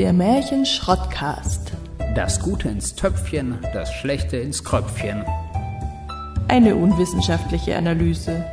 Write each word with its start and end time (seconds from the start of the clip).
Der 0.00 0.14
Märchen-Schrottcast. 0.14 1.72
Das 2.14 2.40
Gute 2.40 2.70
ins 2.70 2.94
Töpfchen, 2.94 3.58
das 3.74 3.92
Schlechte 3.92 4.38
ins 4.38 4.64
Kröpfchen. 4.64 5.26
Eine 6.48 6.74
unwissenschaftliche 6.74 7.76
Analyse. 7.76 8.46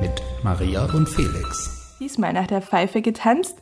Mit 0.00 0.10
Maria 0.42 0.86
und 0.86 1.08
Felix. 1.08 1.94
Diesmal 2.00 2.32
nach 2.32 2.48
der 2.48 2.62
Pfeife 2.62 3.00
getanzt, 3.00 3.58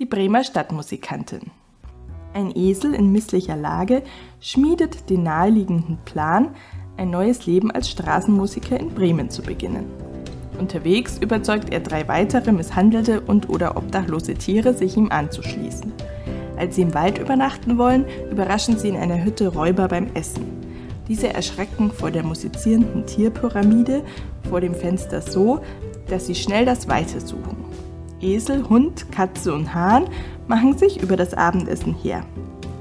die 0.00 0.04
Bremer 0.04 0.42
Stadtmusikantin. 0.42 1.52
Ein 2.34 2.50
Esel 2.56 2.94
in 2.94 3.12
misslicher 3.12 3.54
Lage 3.54 4.02
schmiedet 4.40 5.10
den 5.10 5.22
naheliegenden 5.22 5.98
Plan, 6.04 6.56
ein 6.96 7.10
neues 7.10 7.46
Leben 7.46 7.70
als 7.70 7.88
Straßenmusiker 7.88 8.80
in 8.80 8.90
Bremen 8.92 9.30
zu 9.30 9.42
beginnen. 9.42 9.84
Unterwegs 10.58 11.18
überzeugt 11.18 11.72
er 11.72 11.78
drei 11.78 12.08
weitere 12.08 12.50
misshandelte 12.50 13.20
und 13.20 13.48
oder 13.48 13.76
obdachlose 13.76 14.34
Tiere, 14.34 14.74
sich 14.74 14.96
ihm 14.96 15.12
anzuschließen. 15.12 15.92
Als 16.60 16.76
sie 16.76 16.82
im 16.82 16.92
Wald 16.92 17.16
übernachten 17.16 17.78
wollen, 17.78 18.04
überraschen 18.30 18.78
sie 18.78 18.90
in 18.90 18.96
einer 18.96 19.24
Hütte 19.24 19.48
Räuber 19.48 19.88
beim 19.88 20.08
Essen. 20.12 20.44
Diese 21.08 21.32
erschrecken 21.32 21.90
vor 21.90 22.10
der 22.10 22.22
musizierenden 22.22 23.06
Tierpyramide 23.06 24.02
vor 24.46 24.60
dem 24.60 24.74
Fenster 24.74 25.22
so, 25.22 25.60
dass 26.08 26.26
sie 26.26 26.34
schnell 26.34 26.66
das 26.66 26.86
Weite 26.86 27.22
suchen. 27.22 27.64
Esel, 28.20 28.68
Hund, 28.68 29.10
Katze 29.10 29.54
und 29.54 29.72
Hahn 29.72 30.04
machen 30.48 30.76
sich 30.76 31.02
über 31.02 31.16
das 31.16 31.32
Abendessen 31.32 31.94
her. 31.94 32.26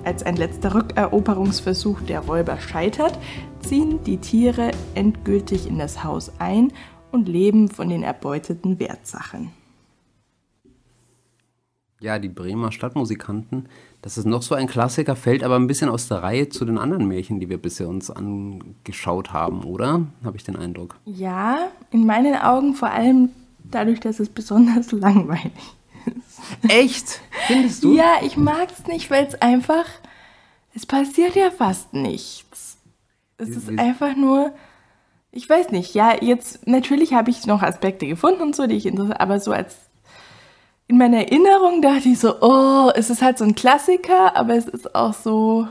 Als 0.03 0.23
ein 0.23 0.35
letzter 0.35 0.75
Rückeroberungsversuch 0.75 2.01
der 2.01 2.19
Räuber 2.19 2.59
scheitert, 2.59 3.17
ziehen 3.61 4.03
die 4.03 4.17
Tiere 4.17 4.71
endgültig 4.93 5.69
in 5.69 5.79
das 5.79 6.03
Haus 6.03 6.33
ein 6.37 6.73
und 7.13 7.29
leben 7.29 7.69
von 7.69 7.87
den 7.87 8.03
erbeuteten 8.03 8.77
Wertsachen. 8.77 9.51
Ja, 12.01 12.17
die 12.17 12.29
Bremer 12.29 12.71
Stadtmusikanten, 12.71 13.67
das 14.01 14.17
ist 14.17 14.25
noch 14.25 14.41
so 14.41 14.55
ein 14.55 14.67
Klassiker, 14.67 15.17
fällt 15.17 15.43
aber 15.43 15.57
ein 15.57 15.67
bisschen 15.67 15.89
aus 15.89 16.07
der 16.07 16.23
Reihe 16.23 16.47
zu 16.47 16.63
den 16.63 16.77
anderen 16.77 17.07
Märchen, 17.07 17.41
die 17.41 17.49
wir 17.49 17.57
bisher 17.57 17.89
uns 17.89 18.09
angeschaut 18.09 19.33
haben, 19.33 19.65
oder? 19.65 20.07
Habe 20.23 20.37
ich 20.37 20.45
den 20.45 20.55
Eindruck. 20.55 20.95
Ja, 21.03 21.69
in 21.91 22.05
meinen 22.05 22.35
Augen 22.35 22.73
vor 22.73 22.89
allem 22.89 23.31
dadurch, 23.65 23.99
dass 23.99 24.21
es 24.21 24.29
besonders 24.29 24.91
langweilig 24.93 25.51
ist. 26.05 26.71
Echt? 26.71 27.21
Findest 27.47 27.83
du? 27.83 27.93
Ja, 27.93 28.19
ich 28.23 28.37
mag 28.37 28.69
es 28.71 28.87
nicht, 28.87 29.11
weil 29.11 29.25
es 29.25 29.35
einfach, 29.41 29.85
es 30.73 30.85
passiert 30.85 31.35
ja 31.35 31.51
fast 31.51 31.93
nichts. 31.93 32.77
Es 33.37 33.49
ist 33.49 33.77
einfach 33.77 34.15
nur, 34.15 34.53
ich 35.31 35.49
weiß 35.49 35.71
nicht, 35.71 35.93
ja, 35.93 36.15
jetzt 36.21 36.65
natürlich 36.65 37.13
habe 37.13 37.29
ich 37.29 37.45
noch 37.45 37.61
Aspekte 37.61 38.07
gefunden 38.07 38.41
und 38.41 38.55
so, 38.55 38.67
die 38.67 38.75
ich 38.75 38.85
interessiere, 38.85 39.19
aber 39.19 39.39
so 39.39 39.51
als 39.51 39.88
in 40.89 40.97
meiner 40.97 41.17
Erinnerung 41.19 41.83
dachte 41.83 42.09
ich 42.09 42.17
so, 42.17 42.41
oh, 42.41 42.91
es 42.95 43.11
ist 43.11 43.21
halt 43.21 43.37
so 43.37 43.45
ein 43.45 43.53
Klassiker, 43.53 44.35
aber 44.35 44.55
es 44.55 44.67
ist 44.67 44.95
auch 44.95 45.13
so, 45.13 45.67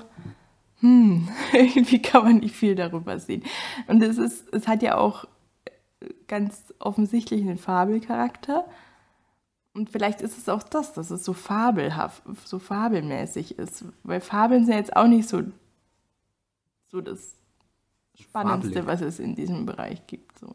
hm, 0.79 1.29
irgendwie 1.53 2.01
kann 2.01 2.23
man 2.23 2.37
nicht 2.39 2.55
viel 2.55 2.77
darüber 2.77 3.19
sehen. 3.19 3.43
Und 3.89 4.01
es 4.01 4.17
ist, 4.17 4.49
es 4.55 4.69
hat 4.69 4.81
ja 4.81 4.97
auch 4.97 5.25
ganz 6.29 6.73
offensichtlich 6.79 7.41
einen 7.41 7.59
Fabelcharakter. 7.59 8.65
Und 9.75 9.91
vielleicht 9.91 10.21
ist 10.21 10.39
es 10.39 10.49
auch 10.49 10.63
das, 10.63 10.93
dass 10.93 11.11
es 11.11 11.25
so 11.25 11.33
fabelhaft, 11.33 12.23
so 12.45 12.61
fabelmäßig 12.61 13.59
ist. 13.59 13.85
Weil 14.05 14.21
Fabeln 14.21 14.67
sind 14.67 14.77
jetzt 14.77 14.95
auch 14.95 15.09
nicht 15.09 15.29
so, 15.29 15.43
so 16.93 17.01
das 17.01 17.35
Spannendste, 18.15 18.83
Fabelig. 18.83 18.87
was 18.87 19.01
es 19.01 19.19
in 19.19 19.35
diesem 19.35 19.67
Bereich 19.67 20.07
gibt. 20.07 20.39
So. 20.39 20.55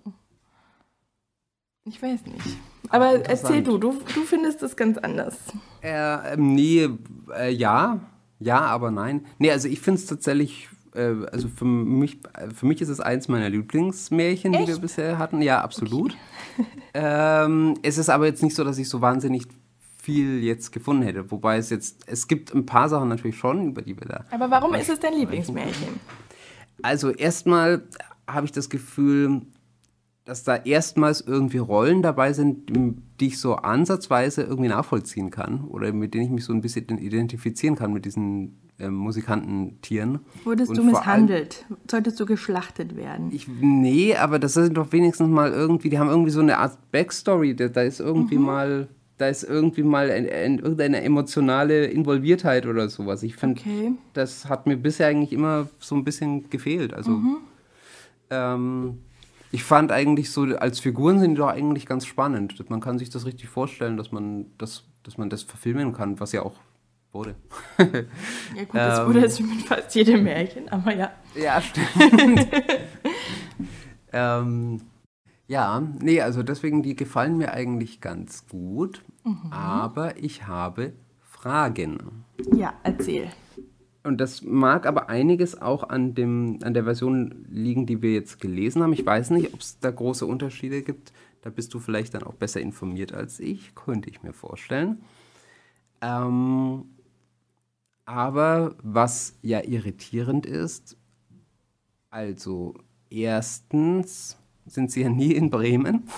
Ich 1.83 2.01
weiß 2.01 2.27
nicht. 2.27 2.57
Aber 2.93 3.27
erzähl 3.27 3.63
du, 3.63 3.79
du, 3.79 3.99
du 4.13 4.21
findest 4.21 4.61
das 4.61 4.75
ganz 4.75 4.99
anders. 4.99 5.35
Äh, 5.81 6.33
ähm, 6.33 6.53
nee, 6.53 6.87
äh, 7.35 7.51
ja, 7.51 7.99
ja, 8.39 8.59
aber 8.59 8.91
nein. 8.91 9.25
Nee, 9.39 9.49
also 9.49 9.67
ich 9.67 9.79
finde 9.79 9.99
es 9.99 10.05
tatsächlich, 10.05 10.69
äh, 10.93 11.15
also 11.31 11.47
für 11.47 11.65
mich, 11.65 12.19
für 12.53 12.67
mich 12.67 12.81
ist 12.81 12.89
es 12.89 12.99
eins 12.99 13.27
meiner 13.27 13.49
Lieblingsmärchen, 13.49 14.51
die 14.51 14.59
wir 14.59 14.69
Echt? 14.69 14.81
bisher 14.81 15.17
hatten. 15.17 15.41
Ja, 15.41 15.61
absolut. 15.61 16.15
ähm, 16.93 17.79
es 17.81 17.97
ist 17.97 18.09
aber 18.09 18.27
jetzt 18.27 18.43
nicht 18.43 18.55
so, 18.55 18.63
dass 18.63 18.77
ich 18.77 18.87
so 18.87 19.01
wahnsinnig 19.01 19.47
viel 19.97 20.43
jetzt 20.43 20.71
gefunden 20.71 21.01
hätte. 21.01 21.31
Wobei 21.31 21.57
es 21.57 21.71
jetzt, 21.71 22.03
es 22.05 22.27
gibt 22.27 22.53
ein 22.53 22.67
paar 22.67 22.89
Sachen 22.89 23.09
natürlich 23.09 23.37
schon, 23.37 23.69
über 23.69 23.81
die 23.81 23.99
wir 23.99 24.07
da 24.07 24.25
Aber 24.29 24.51
warum 24.51 24.75
ist 24.75 24.91
es 24.91 24.99
dein 24.99 25.15
Lieblingsmärchen? 25.15 25.99
Also 26.83 27.09
erstmal 27.09 27.87
habe 28.27 28.45
ich 28.45 28.51
das 28.51 28.69
Gefühl, 28.69 29.41
dass 30.25 30.43
da 30.43 30.55
erstmals 30.55 31.21
irgendwie 31.21 31.57
Rollen 31.57 32.01
dabei 32.01 32.31
sind, 32.33 32.69
die 33.19 33.27
ich 33.27 33.39
so 33.39 33.55
ansatzweise 33.55 34.43
irgendwie 34.43 34.69
nachvollziehen 34.69 35.29
kann 35.31 35.65
oder 35.65 35.91
mit 35.91 36.13
denen 36.13 36.25
ich 36.25 36.29
mich 36.31 36.45
so 36.45 36.53
ein 36.53 36.61
bisschen 36.61 36.97
identifizieren 36.97 37.75
kann 37.75 37.91
mit 37.91 38.05
diesen 38.05 38.57
ähm, 38.79 38.93
Musikantentieren. 38.95 40.19
Wurdest 40.45 40.69
Und 40.71 40.77
du 40.77 40.83
vor 40.89 41.05
allem- 41.05 41.25
misshandelt? 41.25 41.65
Solltest 41.89 42.19
du 42.19 42.25
geschlachtet 42.25 42.95
werden? 42.95 43.29
Ich, 43.31 43.47
nee, 43.47 44.15
aber 44.15 44.39
das 44.39 44.53
sind 44.53 44.75
doch 44.77 44.91
wenigstens 44.93 45.27
mal 45.29 45.51
irgendwie, 45.51 45.89
die 45.89 45.99
haben 45.99 46.09
irgendwie 46.09 46.31
so 46.31 46.39
eine 46.41 46.57
Art 46.57 46.77
Backstory, 46.91 47.55
da, 47.55 47.67
da 47.67 47.81
ist 47.81 47.99
irgendwie 47.99 48.37
Mhm. 48.37 48.45
mal, 48.45 48.87
da 49.17 49.27
ist 49.27 49.43
irgendwie 49.43 49.83
mal 49.83 50.09
ein, 50.09 50.25
ein, 50.27 50.59
irgendeine 50.59 51.01
emotionale 51.03 51.85
Involviertheit 51.85 52.65
oder 52.65 52.87
sowas. 52.89 53.23
Ich 53.23 53.35
finde, 53.35 53.59
Okay. 53.61 53.91
das 54.13 54.47
hat 54.49 54.67
mir 54.67 54.77
bisher 54.77 55.07
eigentlich 55.07 55.33
immer 55.33 55.67
so 55.79 55.95
ein 55.95 56.03
bisschen 56.05 56.49
gefehlt. 56.49 56.93
Also, 56.93 57.11
Mhm. 57.11 57.37
ähm, 58.31 58.97
ich 59.53 59.63
fand 59.63 59.91
eigentlich 59.91 60.31
so, 60.31 60.41
als 60.57 60.79
Figuren 60.79 61.19
sind 61.19 61.35
die 61.35 61.37
doch 61.37 61.49
eigentlich 61.49 61.85
ganz 61.85 62.07
spannend. 62.07 62.67
Man 62.71 62.81
kann 62.81 62.97
sich 62.97 63.11
das 63.11 63.27
richtig 63.27 63.49
vorstellen, 63.49 63.97
dass 63.97 64.11
man 64.11 64.47
das, 64.57 64.85
dass 65.03 65.19
man 65.19 65.29
das 65.29 65.43
verfilmen 65.43 65.93
kann, 65.93 66.19
was 66.19 66.31
ja 66.31 66.41
auch 66.41 66.55
wurde. 67.11 67.35
Ja 67.77 68.63
gut, 68.65 68.73
das 68.73 68.99
Ähm. 68.99 69.05
wurde 69.07 69.19
jetzt 69.19 69.39
mit 69.39 69.61
fast 69.61 69.93
jedem 69.93 70.23
Märchen, 70.23 70.69
aber 70.69 70.95
ja. 70.95 71.11
Ja, 71.35 71.61
stimmt. 71.61 72.47
ähm, 74.11 74.81
ja, 75.47 75.83
nee, 76.01 76.19
also 76.19 76.41
deswegen, 76.41 76.81
die 76.81 76.95
gefallen 76.95 77.37
mir 77.37 77.53
eigentlich 77.53 78.01
ganz 78.01 78.47
gut. 78.47 79.03
Aber 79.51 80.17
ich 80.17 80.47
habe 80.47 80.93
Fragen. 81.21 82.25
Ja, 82.55 82.73
erzähl. 82.81 83.27
Und 84.03 84.19
das 84.19 84.41
mag 84.41 84.85
aber 84.85 85.09
einiges 85.09 85.61
auch 85.61 85.87
an, 85.89 86.13
dem, 86.13 86.59
an 86.61 86.73
der 86.73 86.83
Version 86.83 87.45
liegen, 87.49 87.85
die 87.85 88.01
wir 88.01 88.13
jetzt 88.13 88.41
gelesen 88.41 88.83
haben. 88.83 88.93
Ich 88.93 89.05
weiß 89.05 89.29
nicht, 89.29 89.53
ob 89.53 89.61
es 89.61 89.79
da 89.79 89.91
große 89.91 90.25
Unterschiede 90.25 90.81
gibt. 90.81 91.13
Da 91.41 91.49
bist 91.49 91.73
du 91.73 91.79
vielleicht 91.79 92.13
dann 92.13 92.23
auch 92.23 92.33
besser 92.33 92.59
informiert 92.59 93.13
als 93.13 93.39
ich, 93.39 93.75
könnte 93.75 94.09
ich 94.09 94.21
mir 94.21 94.33
vorstellen. 94.33 95.01
Ähm, 96.01 96.85
aber 98.05 98.75
was 98.83 99.37
ja 99.41 99.63
irritierend 99.63 100.45
ist, 100.45 100.97
also 102.09 102.75
erstens 103.09 104.37
sind 104.65 104.91
sie 104.91 105.01
ja 105.01 105.09
nie 105.09 105.31
in 105.31 105.49
Bremen. 105.49 106.07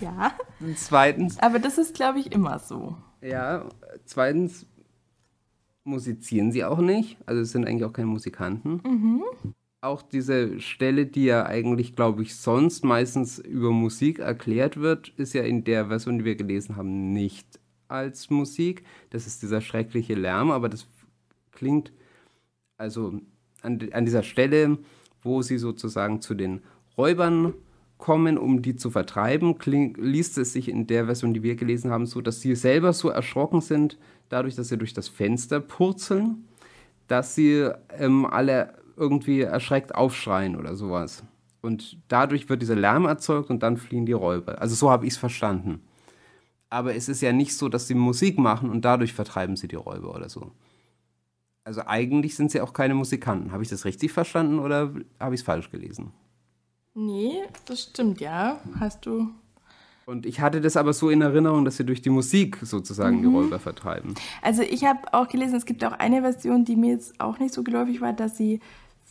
Ja, 0.00 0.32
Und 0.60 0.78
zweitens 0.78 1.38
aber 1.38 1.58
das 1.58 1.76
ist, 1.76 1.94
glaube 1.94 2.18
ich, 2.18 2.32
immer 2.32 2.58
so. 2.58 2.96
Ja, 3.20 3.68
zweitens 4.06 4.64
musizieren 5.84 6.50
sie 6.50 6.64
auch 6.64 6.78
nicht. 6.80 7.16
Also 7.26 7.42
es 7.42 7.52
sind 7.52 7.66
eigentlich 7.66 7.84
auch 7.84 7.92
keine 7.92 8.08
Musikanten. 8.08 8.80
Auch 9.80 10.02
diese 10.02 10.60
Stelle, 10.60 11.06
die 11.06 11.24
ja 11.24 11.44
eigentlich, 11.44 11.94
glaube 11.94 12.22
ich, 12.22 12.36
sonst 12.36 12.84
meistens 12.84 13.38
über 13.38 13.70
Musik 13.70 14.18
erklärt 14.18 14.78
wird, 14.78 15.10
ist 15.16 15.34
ja 15.34 15.42
in 15.42 15.64
der 15.64 15.88
Version, 15.88 16.18
die 16.18 16.24
wir 16.24 16.36
gelesen 16.36 16.76
haben, 16.76 17.12
nicht 17.12 17.60
als 17.88 18.30
Musik. 18.30 18.82
Das 19.10 19.26
ist 19.26 19.42
dieser 19.42 19.60
schreckliche 19.60 20.14
Lärm, 20.14 20.50
aber 20.50 20.70
das 20.70 20.86
klingt 21.52 21.92
also 22.78 23.20
an, 23.60 23.78
an 23.92 24.04
dieser 24.04 24.22
Stelle, 24.22 24.78
wo 25.22 25.42
sie 25.42 25.58
sozusagen 25.58 26.20
zu 26.20 26.34
den 26.34 26.62
Räubern 26.96 27.54
kommen, 27.98 28.36
um 28.38 28.60
die 28.62 28.76
zu 28.76 28.90
vertreiben, 28.90 29.58
kling, 29.58 29.96
liest 29.98 30.36
es 30.38 30.52
sich 30.52 30.68
in 30.68 30.86
der 30.86 31.06
Version, 31.06 31.32
die 31.32 31.42
wir 31.42 31.56
gelesen 31.56 31.90
haben, 31.90 32.06
so, 32.06 32.20
dass 32.20 32.40
sie 32.40 32.54
selber 32.54 32.92
so 32.92 33.08
erschrocken 33.08 33.60
sind, 33.60 33.98
dadurch, 34.28 34.54
dass 34.54 34.68
sie 34.68 34.78
durch 34.78 34.94
das 34.94 35.08
Fenster 35.08 35.60
purzeln, 35.60 36.44
dass 37.08 37.34
sie 37.34 37.70
ähm, 37.98 38.26
alle 38.26 38.74
irgendwie 38.96 39.42
erschreckt 39.42 39.94
aufschreien 39.94 40.56
oder 40.56 40.76
sowas. 40.76 41.24
Und 41.60 41.98
dadurch 42.08 42.48
wird 42.48 42.62
dieser 42.62 42.76
Lärm 42.76 43.06
erzeugt 43.06 43.50
und 43.50 43.62
dann 43.62 43.76
fliehen 43.76 44.06
die 44.06 44.12
Räuber. 44.12 44.60
Also 44.60 44.74
so 44.74 44.90
habe 44.90 45.06
ich 45.06 45.14
es 45.14 45.18
verstanden. 45.18 45.82
Aber 46.68 46.94
es 46.94 47.08
ist 47.08 47.22
ja 47.22 47.32
nicht 47.32 47.56
so, 47.56 47.68
dass 47.68 47.86
sie 47.86 47.94
Musik 47.94 48.38
machen 48.38 48.70
und 48.70 48.84
dadurch 48.84 49.12
vertreiben 49.12 49.56
sie 49.56 49.68
die 49.68 49.76
Räuber 49.76 50.14
oder 50.14 50.28
so. 50.28 50.52
Also 51.64 51.82
eigentlich 51.86 52.36
sind 52.36 52.50
sie 52.50 52.60
auch 52.60 52.74
keine 52.74 52.94
Musikanten. 52.94 53.52
Habe 53.52 53.62
ich 53.62 53.70
das 53.70 53.86
richtig 53.86 54.12
verstanden 54.12 54.58
oder 54.58 54.92
habe 55.18 55.34
ich 55.34 55.40
es 55.40 55.46
falsch 55.46 55.70
gelesen? 55.70 56.12
Nee, 56.94 57.42
das 57.64 57.84
stimmt, 57.84 58.20
ja. 58.20 58.60
Hast 58.78 59.06
du. 59.06 59.30
Und 60.06 60.26
ich 60.26 60.40
hatte 60.40 60.60
das 60.60 60.76
aber 60.76 60.92
so 60.92 61.08
in 61.10 61.22
Erinnerung, 61.22 61.64
dass 61.64 61.76
sie 61.78 61.84
durch 61.86 62.02
die 62.02 62.10
Musik 62.10 62.58
sozusagen 62.62 63.22
die 63.22 63.28
Räuber 63.28 63.58
vertreiben. 63.58 64.14
Also 64.42 64.62
ich 64.62 64.84
habe 64.84 65.00
auch 65.14 65.28
gelesen, 65.28 65.54
es 65.56 65.64
gibt 65.64 65.82
auch 65.84 65.92
eine 65.92 66.20
Version, 66.20 66.64
die 66.64 66.76
mir 66.76 66.92
jetzt 66.92 67.18
auch 67.20 67.38
nicht 67.38 67.54
so 67.54 67.62
geläufig 67.62 68.00
war, 68.00 68.12
dass 68.12 68.36
sie 68.36 68.60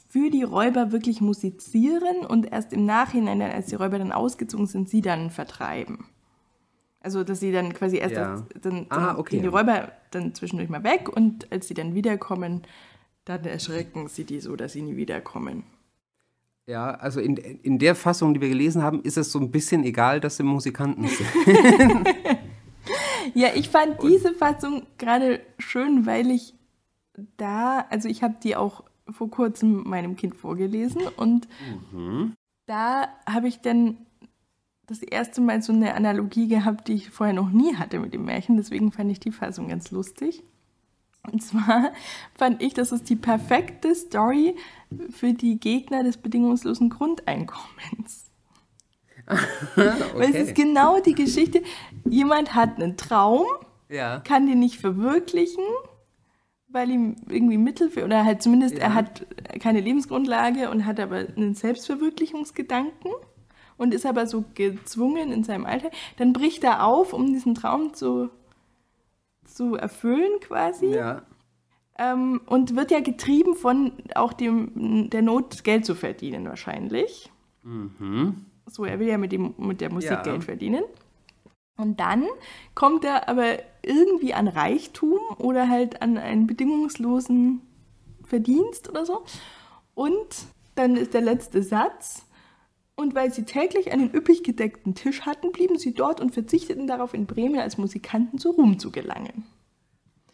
für 0.10 0.30
die 0.30 0.44
Räuber 0.44 0.92
wirklich 0.92 1.22
musizieren 1.22 2.26
und 2.28 2.52
erst 2.52 2.72
im 2.74 2.86
Nachhinein, 2.86 3.40
dann, 3.40 3.50
als 3.52 3.68
die 3.68 3.76
Räuber 3.76 3.98
dann 3.98 4.12
ausgezogen 4.12 4.68
sind, 4.68 4.88
sie 4.88 5.02
dann 5.02 5.32
vertreiben. 5.32 6.06
Also, 7.00 7.24
dass 7.24 7.40
sie 7.40 7.52
dann 7.52 7.74
quasi 7.74 7.98
erst 7.98 8.16
Ja. 8.16 8.32
das, 8.34 8.44
dann, 8.62 8.86
Ah, 8.90 9.08
dann 9.08 9.16
okay. 9.18 9.40
die 9.42 9.48
Räuber 9.48 9.92
dann 10.12 10.36
zwischendurch 10.36 10.70
mal 10.70 10.84
weg 10.84 11.10
und 11.10 11.52
als 11.52 11.68
sie 11.68 11.74
dann 11.74 11.96
wiederkommen, 11.96 12.62
dann 13.26 13.44
erschrecken 13.46 14.08
sie 14.08 14.24
die 14.26 14.40
so, 14.40 14.56
dass 14.56 14.74
sie 14.74 14.84
nie 14.84 14.96
wiederkommen. 14.96 15.64
Ja, 16.66 16.92
also 16.92 17.20
in, 17.20 17.36
in 17.36 17.78
der 17.78 17.94
Fassung, 17.94 18.34
die 18.34 18.42
wir 18.42 18.50
gelesen 18.50 18.84
haben, 18.84 19.02
ist 19.02 19.18
es 19.18 19.32
so 19.32 19.40
ein 19.40 19.52
bisschen 19.52 19.84
egal, 19.84 20.20
dass 20.20 20.38
sie 20.38 20.44
Musikanten 20.44 21.08
sind. 21.08 21.28
Ja, 23.34 23.50
ich 23.56 23.70
fand 23.70 24.04
diese 24.04 24.34
Fassung 24.34 24.84
gerade 24.98 25.40
schön, 25.58 26.06
weil 26.06 26.30
ich 26.30 26.54
da, 27.38 27.86
also 27.90 28.10
ich 28.10 28.24
habe 28.24 28.36
die 28.44 28.56
auch 28.56 28.84
vor 29.10 29.30
kurzem 29.30 29.84
meinem 29.88 30.16
Kind 30.16 30.36
vorgelesen 30.36 31.02
und 31.18 31.48
da 32.66 33.08
habe 33.28 33.48
ich 33.48 33.62
dann 33.62 33.98
das 34.86 35.02
erste 35.02 35.42
Mal 35.42 35.62
so 35.62 35.74
eine 35.74 35.96
Analogie 35.96 36.48
gehabt, 36.48 36.88
die 36.88 36.94
ich 36.94 37.10
vorher 37.10 37.34
noch 37.34 37.50
nie 37.50 37.76
hatte 37.76 38.00
mit 38.00 38.14
dem 38.14 38.26
Märchen. 38.26 38.58
Deswegen 38.58 38.92
fand 38.92 39.12
ich 39.12 39.20
die 39.20 39.32
Fassung 39.32 39.70
ganz 39.70 39.92
lustig. 39.92 40.44
Und 41.32 41.42
zwar 41.42 41.92
fand 42.36 42.62
ich, 42.62 42.74
das 42.74 42.92
ist 42.92 43.10
die 43.10 43.16
perfekte 43.16 43.96
Story 43.96 44.56
für 45.10 45.34
die 45.34 45.60
Gegner 45.60 46.04
des 46.04 46.18
bedingungslosen 46.18 46.90
Grundeinkommens. 46.90 48.32
Weil 49.76 50.36
es 50.36 50.50
ist 50.50 50.56
genau 50.56 51.00
die 51.00 51.16
Geschichte, 51.16 51.64
jemand 52.10 52.56
hat 52.56 52.76
einen 52.76 52.98
Traum, 52.98 53.46
Ja. 53.90 54.20
kann 54.20 54.48
den 54.48 54.60
nicht 54.60 54.80
verwirklichen, 54.80 55.64
weil 56.68 56.90
ihm 56.90 57.16
irgendwie 57.30 57.58
Mittel 57.58 57.90
für, 57.90 58.04
oder 58.04 58.26
halt 58.26 58.42
zumindest 58.42 58.76
er 58.78 58.90
Ja. 58.90 58.94
hat 58.96 59.26
keine 59.62 59.80
Lebensgrundlage 59.80 60.70
und 60.70 60.86
hat 60.86 61.00
aber 61.00 61.26
einen 61.38 61.54
Selbstverwirklichungsgedanken 61.54 63.12
und 63.78 63.94
ist 63.94 64.06
aber 64.06 64.28
so 64.28 64.44
gezwungen 64.56 65.32
in 65.32 65.44
seinem 65.46 65.66
Alter, 65.66 65.90
dann 66.18 66.34
bricht 66.34 66.64
er 66.66 66.84
auf, 66.86 67.14
um 67.14 67.28
diesen 67.32 67.56
Traum 67.56 67.94
zu, 67.94 68.30
zu 69.54 69.76
erfüllen 69.76 70.40
quasi 70.42 70.88
Ja. 70.96 71.22
ähm, 71.98 72.42
und 72.46 72.76
wird 72.76 72.92
ja 72.92 73.00
getrieben 73.02 73.56
von 73.56 73.92
auch 74.16 74.34
dem, 74.34 75.10
der 75.10 75.22
Not, 75.22 75.64
Geld 75.64 75.86
zu 75.86 75.96
verdienen 75.96 76.46
wahrscheinlich. 76.48 77.32
So, 78.68 78.84
er 78.86 79.00
will 79.00 79.08
ja 79.08 79.18
mit, 79.18 79.32
dem, 79.32 79.54
mit 79.58 79.80
der 79.82 79.92
Musik 79.92 80.10
Mhm. 80.12 80.16
Ja. 80.18 80.22
Geld 80.24 80.44
verdienen. 80.44 80.84
Und 81.78 82.00
dann 82.00 82.26
kommt 82.76 83.04
er 83.04 83.30
aber 83.30 83.58
irgendwie 83.84 84.34
an 84.34 84.48
Reichtum 84.48 85.20
oder 85.38 85.70
halt 85.70 86.02
an 86.02 86.18
einen 86.18 86.46
bedingungslosen 86.46 87.62
Verdienst 88.26 88.90
oder 88.90 89.06
so. 89.06 89.24
Und 89.96 90.46
dann 90.76 90.96
ist 90.96 91.14
der 91.14 91.22
letzte 91.22 91.64
Satz. 91.64 92.23
Und 92.96 93.16
weil 93.16 93.34
sie 93.34 93.44
täglich 93.44 93.92
einen 93.92 94.14
üppig 94.14 94.44
gedeckten 94.44 94.94
Tisch 94.94 95.22
hatten, 95.22 95.52
blieben 95.52 95.78
sie 95.80 95.94
dort 95.94 96.20
und 96.22 96.34
verzichteten 96.34 96.86
darauf, 96.86 97.14
in 97.14 97.26
Bremen 97.26 97.60
als 97.60 97.78
Musikanten 97.78 98.38
zu 98.38 98.52
Ruhm 98.52 98.78
zu 98.78 98.92
gelangen. 98.92 99.44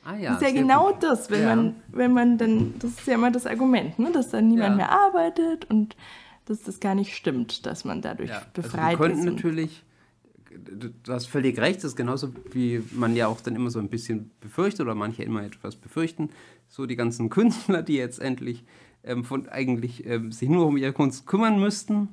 Ah 0.03 0.17
ja. 0.17 0.33
Das 0.33 0.41
ist 0.41 0.47
ja 0.55 0.61
genau 0.61 0.87
gut. 0.91 1.03
das, 1.03 1.29
wenn 1.31 1.41
Ja. 1.41 1.55
man, 1.55 1.75
wenn 1.91 2.13
man 2.13 2.37
dann, 2.37 2.73
das 2.79 2.91
ist 2.91 3.07
ja 3.07 3.13
immer 3.15 3.31
das 3.31 3.45
Argument, 3.45 3.97
ne, 3.99 4.11
dass 4.11 4.29
dann 4.29 4.47
niemand 4.49 4.71
Ja. 4.71 4.75
mehr 4.75 4.91
arbeitet 4.91 5.69
und 5.69 5.95
dass 6.45 6.61
das 6.63 6.79
gar 6.79 6.95
nicht 6.95 7.15
stimmt, 7.15 7.65
dass 7.65 7.85
man 7.85 8.01
dadurch 8.01 8.29
Ja, 8.29 8.41
befreit 8.53 8.81
also 8.81 8.89
wir 8.89 8.97
könnten 8.97 9.27
ist. 9.27 9.33
natürlich, 9.35 9.83
du 10.49 10.89
du 10.89 11.13
hast 11.13 11.27
völlig 11.27 11.57
recht, 11.59 11.77
das 11.77 11.91
ist 11.91 11.95
genauso 11.95 12.33
wie 12.51 12.81
man 12.91 13.15
ja 13.15 13.27
auch 13.27 13.39
dann 13.39 13.55
immer 13.55 13.69
so 13.69 13.79
ein 13.79 13.87
bisschen 13.89 14.31
befürchtet 14.41 14.81
oder 14.81 14.95
manche 14.95 15.23
immer 15.23 15.43
etwas 15.43 15.75
befürchten, 15.75 16.29
so 16.67 16.85
die 16.85 16.95
ganzen 16.97 17.29
Künstler, 17.29 17.83
die 17.83 17.95
jetzt 17.95 18.19
endlich 18.19 18.63
ähm, 19.03 19.23
von 19.23 19.47
eigentlich 19.47 20.05
ähm, 20.05 20.31
sich 20.33 20.49
nur 20.49 20.65
um 20.65 20.75
ihre 20.75 20.91
Kunst 20.93 21.25
kümmern 21.27 21.59
müssten, 21.59 22.09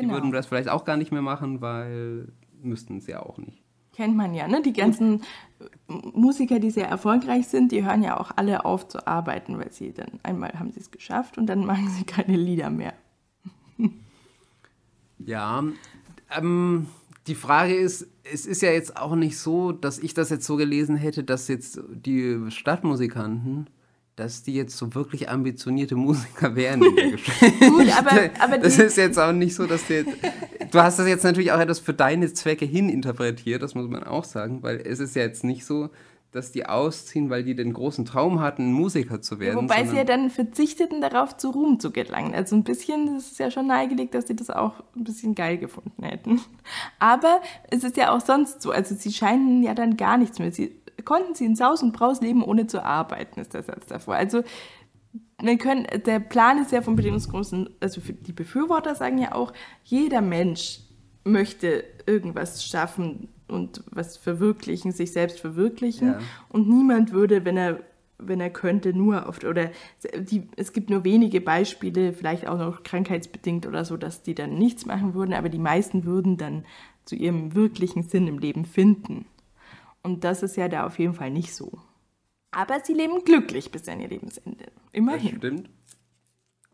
die 0.00 0.06
Genau. 0.06 0.14
würden 0.14 0.32
das 0.32 0.46
vielleicht 0.46 0.68
auch 0.68 0.84
gar 0.84 0.96
nicht 0.96 1.12
mehr 1.12 1.22
machen, 1.22 1.60
weil 1.60 2.28
müssten 2.62 3.00
sie 3.00 3.12
ja 3.12 3.22
auch 3.22 3.38
nicht. 3.38 3.62
Kennt 3.92 4.16
man 4.16 4.32
ja, 4.32 4.46
ne? 4.46 4.62
Die 4.62 4.72
ganzen 4.72 5.22
Musiker, 5.88 6.60
die 6.60 6.70
sehr 6.70 6.88
erfolgreich 6.88 7.48
sind, 7.48 7.72
die 7.72 7.84
hören 7.84 8.02
ja 8.04 8.18
auch 8.20 8.30
alle 8.36 8.64
auf 8.64 8.86
zu 8.86 9.06
arbeiten, 9.08 9.58
weil 9.58 9.72
sie 9.72 9.92
dann 9.92 10.20
einmal 10.22 10.52
haben 10.58 10.70
sie 10.70 10.78
es 10.80 10.90
geschafft 10.90 11.36
und 11.38 11.46
dann 11.46 11.64
machen 11.66 11.88
sie 11.88 12.04
keine 12.04 12.36
Lieder 12.36 12.70
mehr. 12.70 12.94
Ja, 15.18 15.64
ähm, 16.36 16.86
die 17.26 17.34
Frage 17.34 17.74
ist, 17.74 18.06
es 18.30 18.46
ist 18.46 18.62
ja 18.62 18.70
jetzt 18.70 18.96
auch 18.96 19.14
nicht 19.16 19.36
so, 19.38 19.72
dass 19.72 19.98
ich 19.98 20.14
das 20.14 20.30
jetzt 20.30 20.46
so 20.46 20.56
gelesen 20.56 20.96
hätte, 20.96 21.24
dass 21.24 21.48
jetzt 21.48 21.80
die 21.90 22.38
Stadtmusikanten, 22.50 23.68
dass 24.18 24.42
die 24.42 24.54
jetzt 24.54 24.76
so 24.76 24.94
wirklich 24.94 25.28
ambitionierte 25.28 25.94
Musiker 25.94 26.56
wären 26.56 26.82
in 26.82 26.96
der 26.96 27.10
Geschichte. 27.12 27.70
Gut, 27.70 27.96
aber, 27.96 28.30
aber 28.40 28.58
das 28.58 28.78
ist 28.78 28.96
jetzt 28.96 29.18
auch 29.18 29.32
nicht 29.32 29.54
so, 29.54 29.66
dass 29.66 29.86
die 29.86 29.94
jetzt, 29.94 30.16
du 30.70 30.82
hast 30.82 30.98
das 30.98 31.06
jetzt 31.06 31.24
natürlich 31.24 31.52
auch 31.52 31.60
etwas 31.60 31.78
für 31.78 31.94
deine 31.94 32.32
Zwecke 32.32 32.64
hin 32.64 32.88
interpretiert, 32.88 33.62
das 33.62 33.74
muss 33.74 33.88
man 33.88 34.02
auch 34.02 34.24
sagen, 34.24 34.62
weil 34.62 34.80
es 34.84 34.98
ist 34.98 35.14
ja 35.14 35.22
jetzt 35.22 35.44
nicht 35.44 35.64
so, 35.64 35.90
dass 36.32 36.52
die 36.52 36.66
ausziehen, 36.66 37.30
weil 37.30 37.42
die 37.42 37.54
den 37.54 37.72
großen 37.72 38.04
Traum 38.04 38.40
hatten, 38.40 38.72
Musiker 38.72 39.22
zu 39.22 39.40
werden. 39.40 39.56
wobei 39.56 39.86
sie 39.86 39.96
ja 39.96 40.04
dann 40.04 40.28
verzichteten, 40.28 41.00
darauf 41.00 41.36
zu 41.36 41.50
Ruhm 41.50 41.80
zu 41.80 41.90
gelangen. 41.90 42.34
Also 42.34 42.54
ein 42.54 42.64
bisschen, 42.64 43.14
das 43.14 43.32
ist 43.32 43.38
ja 43.38 43.50
schon 43.50 43.68
nahegelegt, 43.68 44.14
dass 44.14 44.26
sie 44.26 44.36
das 44.36 44.50
auch 44.50 44.74
ein 44.94 45.04
bisschen 45.04 45.34
geil 45.34 45.56
gefunden 45.56 46.02
hätten. 46.02 46.40
Aber 46.98 47.40
es 47.70 47.82
ist 47.82 47.96
ja 47.96 48.14
auch 48.14 48.20
sonst 48.20 48.60
so, 48.60 48.72
also 48.72 48.94
sie 48.94 49.12
scheinen 49.12 49.62
ja 49.62 49.72
dann 49.72 49.96
gar 49.96 50.18
nichts 50.18 50.38
mehr. 50.38 50.52
Sie 50.52 50.76
konnten 51.04 51.34
sie 51.34 51.44
in 51.44 51.56
Saus 51.56 51.82
und 51.82 51.92
Braus 51.92 52.20
leben, 52.20 52.42
ohne 52.42 52.66
zu 52.66 52.84
arbeiten, 52.84 53.40
ist 53.40 53.54
der 53.54 53.62
Satz 53.62 53.86
davor. 53.86 54.14
Also 54.14 54.42
wir 55.40 55.58
können, 55.58 55.86
der 56.04 56.20
Plan 56.20 56.60
ist 56.60 56.72
ja 56.72 56.82
vom 56.82 56.96
bedingungsgroßen, 56.96 57.70
also 57.80 58.00
die 58.00 58.32
Befürworter 58.32 58.94
sagen 58.94 59.18
ja 59.18 59.34
auch, 59.34 59.52
jeder 59.84 60.20
Mensch 60.20 60.80
möchte 61.24 61.84
irgendwas 62.06 62.64
schaffen 62.64 63.28
und 63.46 63.82
was 63.90 64.16
verwirklichen, 64.16 64.92
sich 64.92 65.12
selbst 65.12 65.40
verwirklichen. 65.40 66.08
Ja. 66.08 66.18
Und 66.48 66.68
niemand 66.68 67.12
würde, 67.12 67.44
wenn 67.44 67.56
er, 67.56 67.80
wenn 68.18 68.40
er 68.40 68.50
könnte, 68.50 68.92
nur 68.92 69.28
auf, 69.28 69.42
oder 69.44 69.70
die, 70.18 70.48
es 70.56 70.72
gibt 70.72 70.90
nur 70.90 71.04
wenige 71.04 71.40
Beispiele, 71.40 72.12
vielleicht 72.12 72.46
auch 72.46 72.58
noch 72.58 72.82
krankheitsbedingt 72.82 73.66
oder 73.66 73.84
so, 73.84 73.96
dass 73.96 74.22
die 74.22 74.34
dann 74.34 74.54
nichts 74.54 74.86
machen 74.86 75.14
würden, 75.14 75.34
aber 75.34 75.48
die 75.48 75.58
meisten 75.58 76.04
würden 76.04 76.36
dann 76.36 76.64
zu 77.04 77.14
ihrem 77.14 77.54
wirklichen 77.54 78.02
Sinn 78.02 78.26
im 78.26 78.38
Leben 78.38 78.64
finden. 78.64 79.26
Und 80.02 80.24
das 80.24 80.42
ist 80.42 80.56
ja 80.56 80.68
da 80.68 80.86
auf 80.86 80.98
jeden 80.98 81.14
Fall 81.14 81.30
nicht 81.30 81.54
so. 81.54 81.78
Aber 82.50 82.80
sie 82.82 82.94
leben 82.94 83.24
glücklich 83.24 83.70
bis 83.70 83.88
an 83.88 84.00
ihr 84.00 84.08
Lebensende. 84.08 84.64
Das 84.64 84.72
Immerhin. 84.92 85.36
stimmt. 85.36 85.70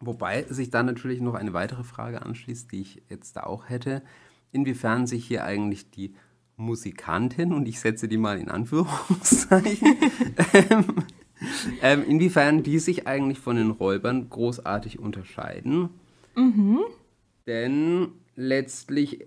Wobei 0.01 0.45
sich 0.45 0.71
da 0.71 0.83
natürlich 0.83 1.21
noch 1.21 1.35
eine 1.35 1.53
weitere 1.53 1.83
Frage 1.83 2.23
anschließt, 2.23 2.71
die 2.71 2.81
ich 2.81 3.03
jetzt 3.09 3.37
da 3.37 3.45
auch 3.45 3.69
hätte. 3.69 4.03
Inwiefern 4.53 5.07
sich 5.07 5.27
hier 5.27 5.45
eigentlich 5.45 5.91
die 5.91 6.15
Musikantin, 6.57 7.53
und 7.53 7.67
ich 7.67 7.81
setze 7.81 8.07
die 8.07 8.19
mal 8.19 8.39
in 8.39 8.49
Anführungszeichen, 8.49 9.97
ähm, 10.71 10.85
ähm, 11.83 12.05
inwiefern 12.07 12.63
die 12.63 12.79
sich 12.79 13.09
eigentlich 13.09 13.41
von 13.41 13.57
den 13.57 13.71
Räubern 13.71 14.29
großartig 14.29 15.01
unterscheiden. 15.01 15.91
Denn 17.47 18.09
letztlich, 18.37 19.27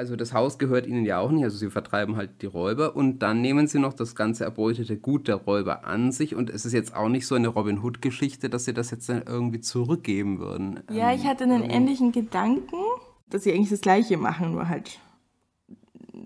also 0.00 0.16
das 0.16 0.32
Haus 0.32 0.58
gehört 0.58 0.86
ihnen 0.86 1.04
ja 1.04 1.18
auch 1.18 1.30
nicht, 1.30 1.44
also 1.44 1.58
sie 1.58 1.68
vertreiben 1.68 2.16
halt 2.16 2.40
die 2.40 2.46
Räuber 2.46 2.96
und 2.96 3.18
dann 3.18 3.42
nehmen 3.42 3.66
sie 3.66 3.78
noch 3.78 3.92
das 3.92 4.14
ganze 4.14 4.44
erbeutete 4.44 4.96
Gut 4.96 5.28
der 5.28 5.34
Räuber 5.34 5.84
an 5.84 6.10
sich 6.10 6.34
und 6.34 6.48
es 6.48 6.64
ist 6.64 6.72
jetzt 6.72 6.96
auch 6.96 7.10
nicht 7.10 7.26
so 7.26 7.34
eine 7.34 7.48
Robin 7.48 7.82
Hood-Geschichte, 7.82 8.48
dass 8.48 8.64
sie 8.64 8.72
das 8.72 8.90
jetzt 8.90 9.10
dann 9.10 9.24
irgendwie 9.26 9.60
zurückgeben 9.60 10.38
würden. 10.38 10.80
Ja, 10.90 11.10
Ähm, 11.10 11.18
ich 11.18 11.26
hatte 11.26 11.44
einen 11.44 11.64
ähnlichen 11.64 12.12
Gedanken, 12.12 12.76
dass 13.28 13.44
sie 13.44 13.52
eigentlich 13.52 13.68
das 13.68 13.82
Gleiche 13.82 14.16
machen, 14.16 14.52
nur 14.52 14.70
halt, 14.70 14.98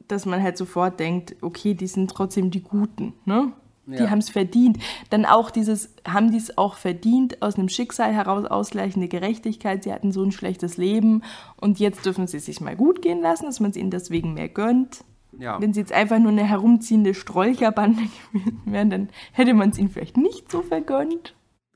dass 0.07 0.25
man 0.25 0.41
halt 0.41 0.57
sofort 0.57 1.01
denkt, 1.01 1.35
okay, 1.41 1.75
die 1.75 1.89
sind 1.89 2.13
trotzdem 2.13 2.53
die 2.53 2.63
Guten, 2.63 3.13
ne? 3.25 3.53
Die 3.87 3.95
Ja. 4.03 4.11
haben 4.11 4.19
es 4.19 4.31
verdient. 4.31 4.79
Dann 5.11 5.25
auch 5.27 5.51
dieses, 5.51 5.95
haben 6.09 6.31
die 6.31 6.39
es 6.39 6.57
auch 6.57 6.77
verdient, 6.77 7.43
aus 7.43 7.57
einem 7.57 7.69
Schicksal 7.69 8.13
heraus 8.15 8.45
ausgleichende 8.47 9.09
Gerechtigkeit. 9.09 9.83
Sie 9.85 9.93
hatten 9.93 10.11
so 10.13 10.23
ein 10.23 10.33
schlechtes 10.33 10.77
Leben 10.77 11.23
und 11.61 11.79
jetzt 11.79 12.07
dürfen 12.07 12.27
sie 12.27 12.39
sich 12.39 12.61
mal 12.61 12.77
gut 12.77 13.03
gehen 13.03 13.21
lassen, 13.21 13.45
dass 13.47 13.61
man 13.61 13.71
es 13.71 13.77
ihnen 13.77 13.91
deswegen 13.91 14.35
mehr 14.35 14.49
gönnt. 14.49 15.05
Ja. 15.39 15.61
Wenn 15.61 15.75
sie 15.75 15.81
jetzt 15.81 15.93
einfach 15.93 16.19
nur 16.19 16.31
eine 16.31 16.45
herumziehende 16.45 17.13
Strolcherbande 17.13 18.03
gewesen 18.33 18.61
wären, 18.65 18.91
dann 18.91 19.09
hätte 19.33 19.53
man 19.53 19.71
es 19.71 19.79
ihnen 19.79 19.91
vielleicht 19.91 20.17
nicht 20.17 20.51
so 20.51 20.63
vergönnt. 20.63 21.35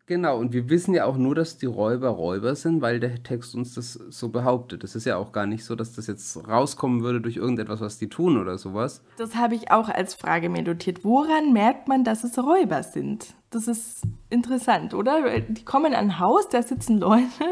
Genau, 0.08 0.38
und 0.38 0.54
wir 0.54 0.70
wissen 0.70 0.94
ja 0.94 1.04
auch 1.04 1.18
nur, 1.18 1.34
dass 1.34 1.58
die 1.58 1.66
Räuber 1.66 2.08
Räuber 2.08 2.54
sind, 2.54 2.80
weil 2.80 2.98
der 2.98 3.22
Text 3.22 3.54
uns 3.54 3.74
das 3.74 3.92
so 3.92 4.30
behauptet. 4.30 4.82
Es 4.82 4.94
ist 4.94 5.04
ja 5.04 5.18
auch 5.18 5.32
gar 5.32 5.44
nicht 5.44 5.66
so, 5.66 5.74
dass 5.74 5.94
das 5.94 6.06
jetzt 6.06 6.48
rauskommen 6.48 7.02
würde 7.02 7.20
durch 7.20 7.36
irgendetwas, 7.36 7.82
was 7.82 7.98
die 7.98 8.08
tun 8.08 8.40
oder 8.40 8.56
sowas. 8.56 9.02
Das 9.18 9.34
habe 9.34 9.54
ich 9.54 9.70
auch 9.70 9.90
als 9.90 10.14
Frage 10.14 10.48
mir 10.48 10.62
notiert. 10.62 11.04
Woran 11.04 11.52
merkt 11.52 11.88
man, 11.88 12.04
dass 12.04 12.24
es 12.24 12.38
Räuber 12.38 12.82
sind? 12.84 13.34
Das 13.50 13.68
ist 13.68 14.00
interessant, 14.30 14.94
oder? 14.94 15.40
Die 15.40 15.64
kommen 15.66 15.92
an 15.92 16.12
ein 16.12 16.18
Haus, 16.18 16.48
da 16.48 16.62
sitzen 16.62 16.96
Leute, 16.96 17.44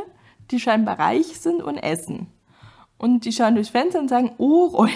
die 0.50 0.58
scheinbar 0.58 0.98
reich 0.98 1.38
sind 1.38 1.62
und 1.62 1.76
essen. 1.76 2.28
Und 2.96 3.26
die 3.26 3.32
schauen 3.32 3.54
durchs 3.54 3.68
Fenster 3.68 3.98
und 3.98 4.08
sagen, 4.08 4.30
oh, 4.38 4.64
Räuber. 4.64 4.92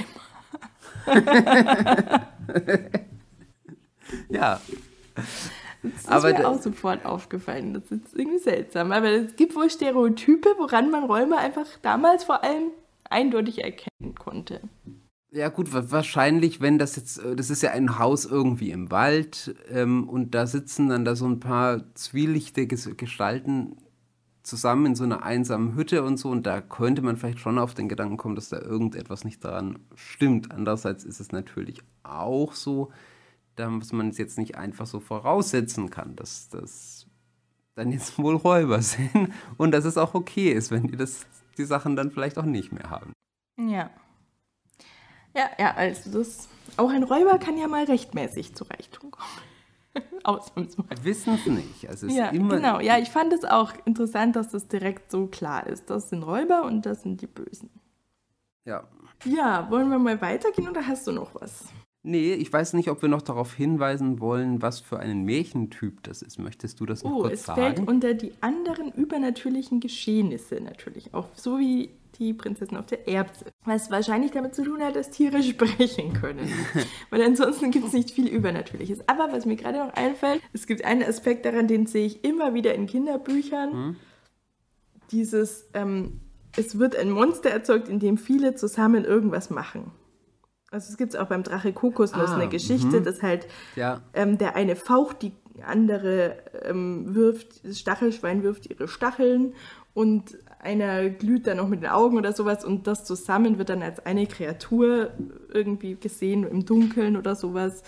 Ja, 4.29 4.61
Das 5.83 5.93
ist 6.03 6.09
Aber 6.09 6.29
mir 6.29 6.35
da- 6.43 6.49
auch 6.49 6.61
sofort 6.61 7.05
aufgefallen. 7.07 7.75
Das 7.75 7.91
ist 7.91 8.15
irgendwie 8.17 8.39
seltsam. 8.39 8.93
Aber 8.93 9.09
es 9.11 9.37
gibt 9.37 9.55
wohl 9.57 9.71
Stereotype, 9.71 10.49
woran 10.59 10.91
man 10.91 11.05
Räuber 11.05 11.39
einfach 11.39 11.67
damals 11.83 12.25
vor 12.25 12.45
allem 12.45 12.71
eindeutig 13.09 13.65
erkennen 13.65 14.15
konnte. 14.19 14.61
Ja, 15.33 15.49
gut, 15.49 15.73
wa- 15.73 15.85
wahrscheinlich, 15.89 16.61
wenn 16.61 16.79
das 16.79 16.97
jetzt, 16.97 17.19
äh, 17.19 17.37
das 17.37 17.51
ist 17.51 17.63
ja 17.63 17.71
ein 17.71 17.99
Haus 17.99 18.25
irgendwie 18.25 18.71
im 18.73 18.91
Wald 18.91 19.55
ähm, 19.71 20.09
und 20.09 20.35
da 20.35 20.47
sitzen 20.47 20.89
dann 20.89 21.05
da 21.05 21.15
so 21.15 21.27
ein 21.27 21.39
paar 21.41 21.83
zwielichte 21.95 22.63
Ges- 22.63 22.95
Gestalten 22.97 23.77
zusammen 24.43 24.87
in 24.87 24.95
so 24.97 25.05
einer 25.05 25.23
einsamen 25.23 25.77
Hütte 25.77 26.03
und 26.03 26.17
so 26.17 26.31
und 26.31 26.47
da 26.47 26.61
könnte 26.61 27.03
man 27.03 27.17
vielleicht 27.17 27.39
schon 27.39 27.59
auf 27.59 27.75
den 27.75 27.89
Gedanken 27.89 28.17
kommen, 28.17 28.35
dass 28.35 28.49
da 28.49 28.59
irgendetwas 28.61 29.25
nicht 29.25 29.45
daran 29.45 29.79
stimmt. 29.95 30.51
Andererseits 30.51 31.05
ist 31.05 31.21
es 31.21 31.31
natürlich 31.31 31.81
auch 32.03 32.53
so, 32.55 32.91
dass 33.57 33.93
man 33.93 34.09
es 34.09 34.19
jetzt 34.19 34.39
nicht 34.39 34.57
einfach 34.57 34.87
so 34.87 35.01
voraussetzen 35.01 35.91
kann, 35.91 36.17
dass 36.17 36.49
das 36.49 37.07
dann 37.75 37.93
jetzt 37.93 38.19
wohl 38.19 38.37
Räuber 38.37 38.83
sind 38.83 39.33
und 39.57 39.73
dass 39.73 39.85
es 39.85 39.97
auch 39.97 40.15
okay 40.15 40.53
ist, 40.53 40.71
wenn 40.71 40.87
die 40.87 40.97
das, 40.97 41.27
die 41.59 41.65
Sachen 41.65 41.97
dann 41.97 42.11
vielleicht 42.11 42.39
auch 42.39 42.45
nicht 42.45 42.73
mehr 42.73 42.91
haben. 42.91 43.13
Ja. 43.59 43.91
Ja, 45.35 45.49
ja, 45.59 45.75
also 45.75 46.19
das. 46.19 46.49
Auch 46.77 46.91
ein 46.91 47.03
Räuber 47.03 47.39
kann 47.39 47.57
ja 47.57 47.69
mal 47.69 47.85
rechtmäßig 47.85 48.55
zu 48.55 48.65
Reichtum 48.65 49.11
kommen. 49.11 49.29
Ausnahmsweise. 50.25 51.05
Wissen 51.05 51.35
es 51.35 51.47
nicht. 51.47 51.89
Also 51.89 52.07
es 52.07 52.15
Ja, 52.15 52.29
immer, 52.29 52.57
genau. 52.57 52.81
Ja, 52.81 52.99
ich 52.99 53.11
fand 53.11 53.33
es 53.33 53.45
auch 53.45 53.73
interessant, 53.85 54.37
dass 54.37 54.51
das 54.51 54.69
direkt 54.69 55.11
so 55.11 55.27
klar 55.27 55.67
ist. 55.67 55.91
Das 55.91 56.11
sind 56.11 56.23
Räuber 56.23 56.65
und 56.65 56.87
das 56.87 57.03
sind 57.03 57.21
die 57.21 57.27
Bösen. 57.27 57.71
Ja. 58.65 58.85
Ja, 59.25 59.71
wollen 59.71 59.89
wir 59.91 59.99
mal 59.99 60.21
weitergehen 60.21 60.69
oder 60.69 60.87
hast 60.87 61.07
du 61.07 61.13
noch 61.13 61.35
was? 61.35 61.67
Nee, 62.03 62.33
ich 62.33 62.51
weiß 62.51 62.73
nicht, 62.73 62.89
ob 62.91 63.03
wir 63.03 63.11
noch 63.11 63.21
darauf 63.21 63.53
hinweisen 63.53 64.21
wollen, 64.21 64.63
was 64.63 64.81
für 64.81 64.99
einen 64.99 65.25
Märchentyp 65.25 66.03
das 66.03 66.23
ist. 66.23 66.39
Möchtest 66.39 66.81
du 66.81 66.87
das 66.87 67.05
noch 67.05 67.11
Oh, 67.13 67.21
kurz 67.23 67.35
es 67.35 67.43
sagen? 67.45 67.61
fällt 67.61 67.89
unter 67.89 68.15
die 68.15 68.33
anderen 68.41 68.91
übernatürlichen 68.93 69.81
Geschehnisse 69.81 70.61
natürlich. 70.63 71.13
Auch 71.13 71.29
so 71.35 71.59
wie 71.59 71.91
die 72.19 72.33
Prinzessin 72.33 72.79
auf 72.79 72.87
der 72.87 73.07
Erbse. 73.07 73.45
Was 73.67 73.91
wahrscheinlich 73.91 74.31
damit 74.31 74.55
zu 74.55 74.65
tun 74.65 74.83
hat, 74.83 74.97
dass 74.97 75.11
Tiere 75.11 75.43
sprechen 75.43 76.15
können. 76.15 76.49
Weil 77.11 77.21
ansonsten 77.23 77.71
gibt 77.71 77.87
es 77.89 77.93
nicht 77.93 78.11
viel 78.13 78.29
Übernatürliches. 78.29 79.07
Aber 79.07 79.31
was 79.31 79.45
mir 79.45 79.57
gerade 79.57 79.79
noch 79.79 79.93
einfällt, 79.93 80.41
es 80.55 80.67
gibt 80.67 80.85
einen 80.87 81.03
Aspekt 81.03 81.45
daran, 81.45 81.69
den 81.69 81.87
sehe 81.87 82.07
ich 82.07 82.25
immer 82.25 82.55
wieder 82.55 82.75
in 82.75 82.87
Kinderbüchern. 82.87 83.97
Dieses, 85.13 85.69
ähm, 85.75 86.21
es 86.57 86.79
wird 86.79 86.97
ein 86.97 87.11
Monster 87.11 87.51
erzeugt, 87.51 87.89
in 87.89 87.99
dem 87.99 88.17
viele 88.17 88.55
zusammen 88.55 89.05
irgendwas 89.05 89.51
machen. 89.51 89.91
Also 90.71 90.91
es 90.91 90.97
gibt 90.97 91.17
auch 91.17 91.27
beim 91.27 91.43
Drache 91.43 91.73
Kokosnuss 91.73 92.31
Ah, 92.31 92.37
eine 92.37 92.49
Geschichte, 92.49 93.03
dass 93.03 93.23
halt 93.23 93.49
Ja. 93.75 94.03
ähm, 94.15 94.39
der 94.39 94.55
eine 94.55 94.77
faucht, 94.77 95.23
die 95.23 95.33
andere 95.67 96.37
ähm, 96.63 97.15
wirft, 97.15 97.67
das 97.67 97.79
Stachelschwein 97.81 98.43
wirft 98.43 98.71
ihre 98.71 98.87
Stacheln 98.87 99.55
und 99.95 100.39
einer 100.61 101.11
glüht 101.11 101.47
dann 101.49 101.57
noch 101.57 101.69
mit 101.69 101.83
den 101.83 101.91
Augen 101.91 102.17
oder 102.17 102.33
sowas 102.33 102.65
und 102.65 102.87
das 102.87 103.05
zusammen 103.05 103.59
wird 103.59 103.69
dann 103.69 103.83
als 103.83 104.05
eine 104.07 104.27
Kreatur 104.27 105.11
irgendwie 105.53 105.97
gesehen 105.97 106.45
im 106.45 106.65
Dunkeln 106.65 107.17
oder 107.17 107.35
sowas 107.35 107.83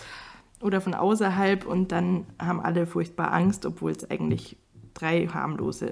oder 0.61 0.81
von 0.81 0.93
außerhalb 0.93 1.65
und 1.65 1.91
dann 1.91 2.25
haben 2.37 2.59
alle 2.59 2.85
furchtbar 2.85 3.31
Angst, 3.31 3.65
obwohl 3.65 3.91
es 3.91 4.09
eigentlich 4.11 4.57
drei 4.93 5.27
harmlose 5.27 5.91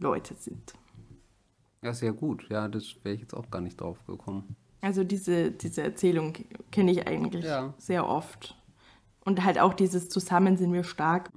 Leute 0.00 0.34
sind. 0.34 0.74
ja, 1.82 1.92
sehr 1.94 2.12
gut. 2.12 2.46
Ja, 2.50 2.66
das 2.68 2.96
wäre 3.04 3.14
ich 3.14 3.20
jetzt 3.22 3.34
auch 3.34 3.48
gar 3.50 3.60
nicht 3.60 3.80
drauf 3.80 4.04
gekommen. 4.06 4.56
Also 4.80 5.04
diese, 5.04 5.50
diese 5.50 5.82
Erzählung 5.82 6.34
kenne 6.70 6.92
ich 6.92 7.06
eigentlich 7.06 7.44
Ja. 7.44 7.74
sehr 7.78 8.06
oft. 8.08 8.56
Und 9.24 9.44
halt 9.44 9.58
auch 9.58 9.74
dieses 9.74 10.08
Zusammen 10.08 10.56
sind 10.56 10.72
wir 10.72 10.84
stark. 10.84 11.30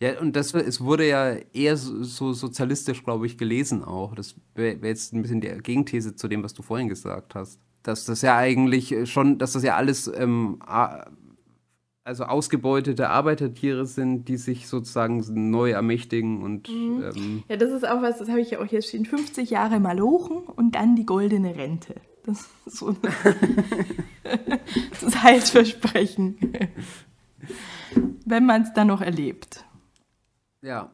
Ja, 0.00 0.18
und 0.18 0.34
das 0.34 0.54
es 0.54 0.80
wurde 0.80 1.06
ja 1.06 1.34
eher 1.52 1.76
so, 1.76 2.02
so 2.02 2.32
sozialistisch, 2.32 3.04
glaube 3.04 3.26
ich, 3.26 3.38
gelesen 3.38 3.84
auch. 3.84 4.14
Das 4.14 4.34
wäre 4.54 4.80
wär 4.82 4.88
jetzt 4.90 5.12
ein 5.12 5.22
bisschen 5.22 5.40
die 5.40 5.48
Gegenthese 5.62 6.16
zu 6.16 6.26
dem, 6.26 6.42
was 6.42 6.54
du 6.54 6.62
vorhin 6.62 6.88
gesagt 6.88 7.34
hast. 7.34 7.60
Dass 7.82 8.04
das 8.06 8.22
ja 8.22 8.36
eigentlich 8.36 8.94
schon, 9.10 9.38
dass 9.38 9.52
das 9.52 9.62
ja 9.62 9.76
alles 9.76 10.10
ähm, 10.14 10.58
also 12.10 12.24
ausgebeutete 12.24 13.08
Arbeitertiere 13.08 13.86
sind, 13.86 14.24
die 14.26 14.36
sich 14.36 14.66
sozusagen 14.66 15.22
neu 15.50 15.70
ermächtigen 15.70 16.42
und 16.42 16.68
ähm, 16.68 17.44
Ja, 17.48 17.56
das 17.56 17.70
ist 17.70 17.86
auch 17.88 18.02
was, 18.02 18.18
das 18.18 18.28
habe 18.28 18.40
ich 18.40 18.50
ja 18.50 18.58
auch 18.58 18.66
hier 18.66 18.82
stehen. 18.82 19.06
50 19.06 19.48
Jahre 19.48 19.78
Malochen 19.78 20.38
und 20.38 20.74
dann 20.74 20.96
die 20.96 21.06
goldene 21.06 21.54
Rente. 21.54 21.94
Das 22.26 22.48
ist 22.66 22.78
so 22.78 22.92
das 25.00 25.22
Heilsversprechen. 25.22 26.36
Wenn 28.26 28.44
man 28.44 28.62
es 28.62 28.72
dann 28.72 28.88
noch 28.88 29.02
erlebt. 29.02 29.64
Ja. 30.62 30.90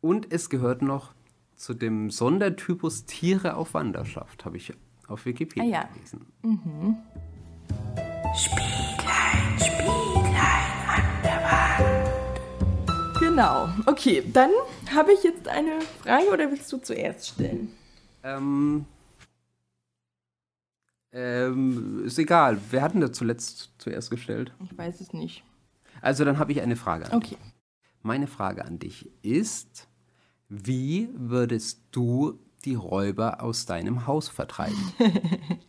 Und 0.00 0.32
es 0.32 0.50
gehört 0.50 0.82
noch 0.82 1.12
zu 1.54 1.74
dem 1.74 2.10
Sondertypus 2.10 3.04
Tiere 3.04 3.54
auf 3.56 3.74
Wanderschaft, 3.74 4.44
habe 4.44 4.56
ich 4.56 4.72
auf 5.06 5.26
Wikipedia 5.26 5.62
Ah, 5.62 5.82
ja. 5.84 5.88
gelesen. 5.94 6.26
Genau. 13.30 13.68
Okay, 13.86 14.24
dann 14.32 14.50
habe 14.92 15.12
ich 15.12 15.22
jetzt 15.22 15.46
eine 15.46 15.80
Frage 16.02 16.28
oder 16.30 16.50
willst 16.50 16.70
du 16.72 16.78
zuerst 16.78 17.28
stellen? 17.28 17.72
Ähm, 18.24 18.84
ähm, 21.12 22.04
ist 22.04 22.18
egal. 22.18 22.60
Wer 22.70 22.82
hat 22.82 22.94
denn 22.94 23.00
da 23.00 23.12
zuletzt 23.12 23.70
zuerst 23.78 24.10
gestellt? 24.10 24.52
Ich 24.64 24.76
weiß 24.76 25.00
es 25.00 25.12
nicht. 25.12 25.44
Also 26.02 26.24
dann 26.24 26.38
habe 26.38 26.50
ich 26.50 26.60
eine 26.60 26.74
Frage 26.74 27.04
an 27.10 27.20
dich. 27.20 27.32
Okay. 27.32 27.42
Meine 28.02 28.26
Frage 28.26 28.64
an 28.64 28.80
dich 28.80 29.08
ist, 29.22 29.86
wie 30.48 31.08
würdest 31.14 31.82
du 31.92 32.36
die 32.64 32.74
Räuber 32.74 33.44
aus 33.44 33.64
deinem 33.64 34.08
Haus 34.08 34.28
vertreiben? 34.28 34.92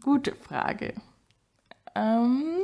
Gute 0.00 0.34
Frage. 0.34 0.94
Ähm, 1.94 2.60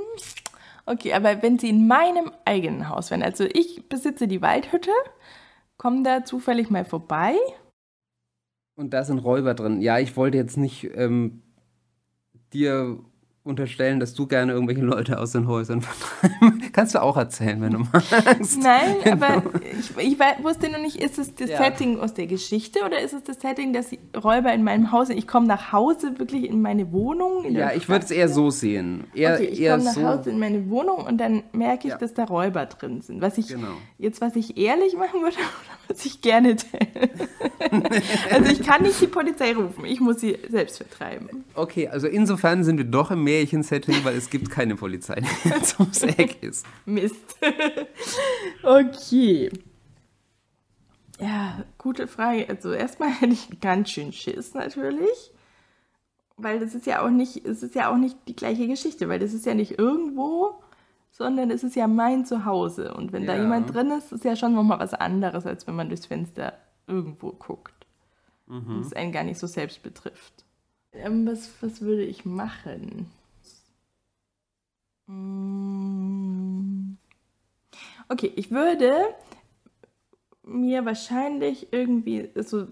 okay, 0.87 1.13
aber 1.13 1.43
wenn 1.43 1.59
sie 1.59 1.69
in 1.69 1.87
meinem 1.87 2.31
eigenen 2.45 2.89
Haus 2.89 3.11
wären, 3.11 3.23
also 3.23 3.45
ich 3.45 3.89
besitze 3.89 4.29
die 4.29 4.43
Waldhütte, 4.43 4.91
kommen 5.77 6.05
da 6.05 6.25
zufällig 6.25 6.71
mal 6.71 6.85
vorbei. 6.85 7.35
Und 8.77 8.93
da 8.93 9.05
sind 9.05 9.19
Räuber 9.19 9.55
drin. 9.55 9.81
Ja, 9.81 9.99
ich 9.99 10.17
wollte 10.17 10.37
jetzt 10.37 10.57
nicht 10.57 10.91
ähm, 10.95 11.43
dir 12.53 12.99
unterstellen, 13.45 14.01
dass 14.01 14.15
du 14.15 14.27
gerne 14.27 14.53
irgendwelche 14.53 14.81
Leute 14.81 15.19
aus 15.21 15.33
den 15.33 15.47
Häusern 15.47 15.83
vertreiben. 15.83 16.63
Kannst 16.73 16.95
du 16.95 17.03
auch 17.03 17.19
erzählen, 17.19 17.61
wenn 17.61 17.73
du 17.73 17.79
magst. 17.81 18.59
Nein, 18.63 18.97
aber 19.13 19.43
ich, 19.79 19.91
ich 19.99 20.19
wusste 20.43 20.71
noch 20.71 20.81
nicht, 20.81 20.97
ist 20.97 21.19
es 21.19 21.35
das 21.35 21.51
Ja. 21.51 21.59
Setting 21.59 22.01
aus 22.01 22.15
der 22.15 22.27
Geschichte 22.27 22.81
oder 22.87 23.01
ist 23.01 23.13
es 23.13 23.23
das 23.23 23.41
Setting, 23.43 23.75
dass 23.75 23.91
die 23.91 23.99
Räuber 24.17 24.53
in 24.55 24.65
meinem 24.65 24.93
Haus 24.93 25.09
sind? 25.09 25.19
Ich 25.19 25.27
komme 25.27 25.47
nach 25.47 25.73
Hause, 25.73 26.19
wirklich 26.19 26.45
in 26.49 26.63
meine 26.63 26.91
Wohnung. 26.91 27.45
In 27.45 27.55
Ja, 27.55 27.73
ich 27.73 27.87
würde 27.91 28.07
es 28.07 28.11
eher 28.11 28.31
so 28.31 28.49
sehen. 28.49 29.05
Eher, 29.15 29.35
Okay, 29.35 29.45
ich 29.45 29.59
komme 29.69 29.85
nach 29.85 29.93
so. 29.93 30.03
Hause 30.09 30.31
in 30.31 30.39
meine 30.39 30.71
Wohnung 30.71 31.05
und 31.05 31.19
dann 31.19 31.43
merke 31.53 31.87
ich, 31.89 31.93
Ja. 31.93 31.99
dass 31.99 32.15
da 32.15 32.25
Räuber 32.25 32.65
drin 32.65 33.03
sind. 33.03 33.21
Was 33.21 33.37
ich 33.37 33.49
Genau. 33.49 33.69
jetzt, 33.99 34.23
was 34.23 34.37
ich 34.37 34.57
ehrlich 34.57 34.97
machen 34.97 35.21
würde 35.21 35.37
oder 35.37 35.89
was 35.95 36.07
ich 36.07 36.23
gerne 36.23 36.57
täte. 36.57 37.11
also 38.31 38.51
ich 38.51 38.63
kann 38.63 38.83
nicht 38.83 38.99
die 39.03 39.07
Polizei 39.07 39.53
rufen, 39.55 39.85
ich 39.85 40.01
muss 40.01 40.21
sie 40.21 40.39
selbst 40.49 40.79
vertreiben. 40.79 41.45
Okay, 41.55 41.89
also 41.89 42.07
insofern 42.07 42.65
sind 42.65 42.79
wir 42.79 42.85
doch 42.87 43.11
im 43.11 43.23
Märchensetting, 43.39 44.05
weil 44.05 44.17
es 44.17 44.31
gibt 44.31 44.51
keine 44.51 44.77
Polizei, 44.77 45.21
die 45.21 45.49
jetzt 45.49 45.79
ums 45.81 46.03
Eck 46.03 46.43
ist. 46.43 46.67
Mist. 46.87 47.17
okay. 48.63 49.51
Ja, 51.21 51.65
gute 51.79 52.07
Frage. 52.07 52.49
Also 52.49 52.73
erstmal 52.73 53.11
hätte 53.21 53.33
ich 53.33 53.61
ganz 53.61 53.91
schön 53.91 54.13
Schiss 54.13 54.55
natürlich. 54.55 55.33
Weil 56.37 56.59
das 56.59 56.75
ist 56.75 56.87
ja 56.87 57.05
auch 57.05 57.11
nicht, 57.11 57.47
es 57.47 57.63
ist 57.63 57.77
ja 57.77 57.93
auch 57.93 57.97
nicht 57.97 58.17
die 58.27 58.35
gleiche 58.35 58.67
Geschichte, 58.67 59.09
weil 59.09 59.21
das 59.21 59.33
ist 59.33 59.47
ja 59.47 59.55
nicht 59.55 59.79
irgendwo, 59.79 60.55
sondern 61.13 61.51
es 61.53 61.63
ist 61.63 61.77
ja 61.77 61.87
mein 61.87 62.27
Zuhause. 62.27 62.93
Und 62.95 63.13
wenn 63.13 63.25
da 63.25 63.37
Ja. 63.37 63.43
jemand 63.43 63.73
drin 63.73 63.93
ist, 63.93 64.11
ist 64.11 64.25
ja 64.25 64.35
schon 64.35 64.53
nochmal 64.55 64.81
was 64.81 64.95
anderes, 64.95 65.47
als 65.47 65.67
wenn 65.69 65.77
man 65.77 65.89
durchs 65.89 66.07
Fenster 66.07 66.55
irgendwo 66.89 67.31
guckt. 67.31 67.73
Und 68.47 68.81
es 68.83 68.93
einen 68.93 69.11
gar 69.11 69.23
nicht 69.25 69.39
so 69.39 69.47
selbst 69.47 69.83
betrifft. 69.83 70.45
Ähm, 70.93 71.27
was, 71.27 71.51
was 71.63 71.81
würde 71.81 72.03
ich 72.05 72.27
machen? 72.27 73.11
Mm. 75.07 76.97
Okay, 78.09 78.33
ich 78.37 78.51
würde 78.51 78.93
mir 80.47 80.85
wahrscheinlich 80.85 81.69
irgendwie, 81.73 82.29
also 82.35 82.67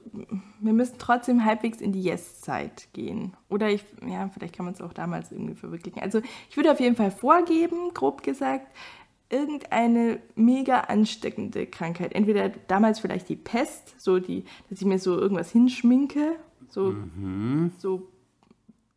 wir 0.61 0.73
müssen 0.73 0.97
trotzdem 0.99 1.45
halbwegs 1.45 1.81
in 1.81 1.93
die 1.93 2.03
Yes-Zeit 2.03 2.89
gehen. 2.93 3.35
Oder 3.49 3.71
ich, 3.71 3.85
ja, 4.07 4.29
vielleicht 4.29 4.55
kann 4.55 4.67
man 4.67 4.75
es 4.75 4.81
auch 4.81 4.93
damals 4.93 5.33
irgendwie 5.33 5.55
verwirklichen. 5.55 6.03
Also 6.03 6.21
ich 6.51 6.57
würde 6.57 6.71
auf 6.71 6.81
jeden 6.81 6.97
Fall 6.97 7.11
vorgeben, 7.11 7.95
grob 7.95 8.23
gesagt, 8.23 8.67
irgendeine 9.31 10.21
mega 10.35 10.81
ansteckende 10.81 11.67
Krankheit. 11.67 12.13
Entweder 12.15 12.51
damals 12.51 13.01
vielleicht 13.01 13.31
die 13.31 13.37
Pest, 13.37 13.99
so 13.99 14.19
die, 14.19 14.45
dass 14.69 14.81
ich 14.81 14.87
mir 14.87 14.99
so 14.99 15.19
irgendwas 15.19 15.51
hinschminke, 15.51 16.37
so, 16.69 16.95
so 17.79 18.12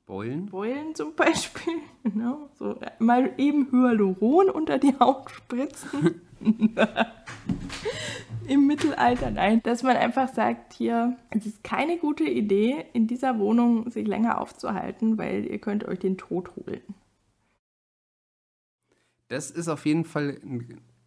Beulen? 0.06 0.48
Beulen 0.48 0.94
zum 0.94 1.16
Beispiel, 1.16 1.74
genau, 2.04 2.50
so 2.60 2.80
mal 3.00 3.34
eben 3.38 3.72
Hyaluron 3.72 4.50
unter 4.50 4.78
die 4.78 4.98
Haut 5.00 5.32
spritzen. 5.32 6.22
im 8.48 8.68
Mittelalter. 8.68 9.32
Nein, 9.32 9.62
dass 9.64 9.84
man 9.84 9.98
einfach 9.98 10.34
sagt, 10.34 10.74
hier, 10.74 11.18
es 11.30 11.46
ist 11.46 11.64
keine 11.64 11.98
gute 11.98 12.24
Idee, 12.24 12.86
in 12.94 13.08
dieser 13.08 13.40
Wohnung 13.40 13.90
sich 13.90 14.08
länger 14.08 14.40
aufzuhalten, 14.40 15.18
weil 15.18 15.46
ihr 15.46 15.60
könnt 15.60 15.86
euch 15.86 16.00
den 16.00 16.18
Tod 16.18 16.56
holen. 16.56 16.82
Das 19.28 19.50
ist 19.50 19.68
auf 19.68 19.86
jeden 19.86 20.06
Fall, 20.06 20.40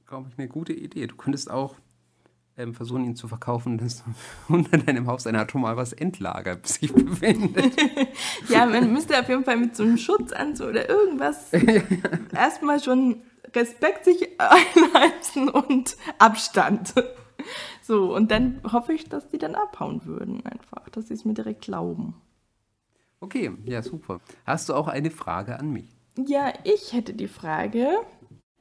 glaube 0.06 0.28
ich, 0.30 0.38
eine 0.38 0.48
gute 0.48 0.72
Idee. 0.72 1.06
Du 1.06 1.16
könntest 1.16 1.50
auch 1.50 1.76
ähm, 2.58 2.74
versuchen, 2.74 3.04
ihn 3.04 3.16
zu 3.16 3.28
verkaufen, 3.28 3.78
dass 3.78 4.04
unter 4.48 4.76
deinem 4.76 5.06
Haus 5.06 5.26
ein 5.26 5.36
atomales 5.36 5.92
Endlager 5.92 6.58
sich 6.62 6.92
befindet. 6.92 7.72
ja, 8.48 8.66
man 8.66 8.92
müsste 8.92 9.18
auf 9.18 9.28
jeden 9.28 9.44
Fall 9.44 9.56
mit 9.56 9.76
so 9.76 9.84
einem 9.84 9.96
Schutzanzug 9.96 10.68
oder 10.68 10.88
irgendwas 10.88 11.52
erstmal 12.34 12.82
schon 12.82 13.22
Respekt 13.54 14.04
sich 14.04 14.28
einhalten 14.38 15.48
und 15.48 15.96
Abstand. 16.18 16.92
So, 17.80 18.14
und 18.14 18.30
dann 18.30 18.60
hoffe 18.70 18.92
ich, 18.92 19.08
dass 19.08 19.28
die 19.30 19.38
dann 19.38 19.54
abhauen 19.54 20.04
würden, 20.04 20.44
einfach, 20.44 20.88
dass 20.90 21.08
sie 21.08 21.14
es 21.14 21.24
mir 21.24 21.34
direkt 21.34 21.62
glauben. 21.62 22.14
Okay, 23.20 23.52
ja, 23.64 23.82
super. 23.82 24.20
Hast 24.44 24.68
du 24.68 24.74
auch 24.74 24.88
eine 24.88 25.10
Frage 25.10 25.58
an 25.58 25.72
mich? 25.72 25.96
Ja, 26.26 26.52
ich 26.64 26.92
hätte 26.92 27.14
die 27.14 27.28
Frage: 27.28 27.88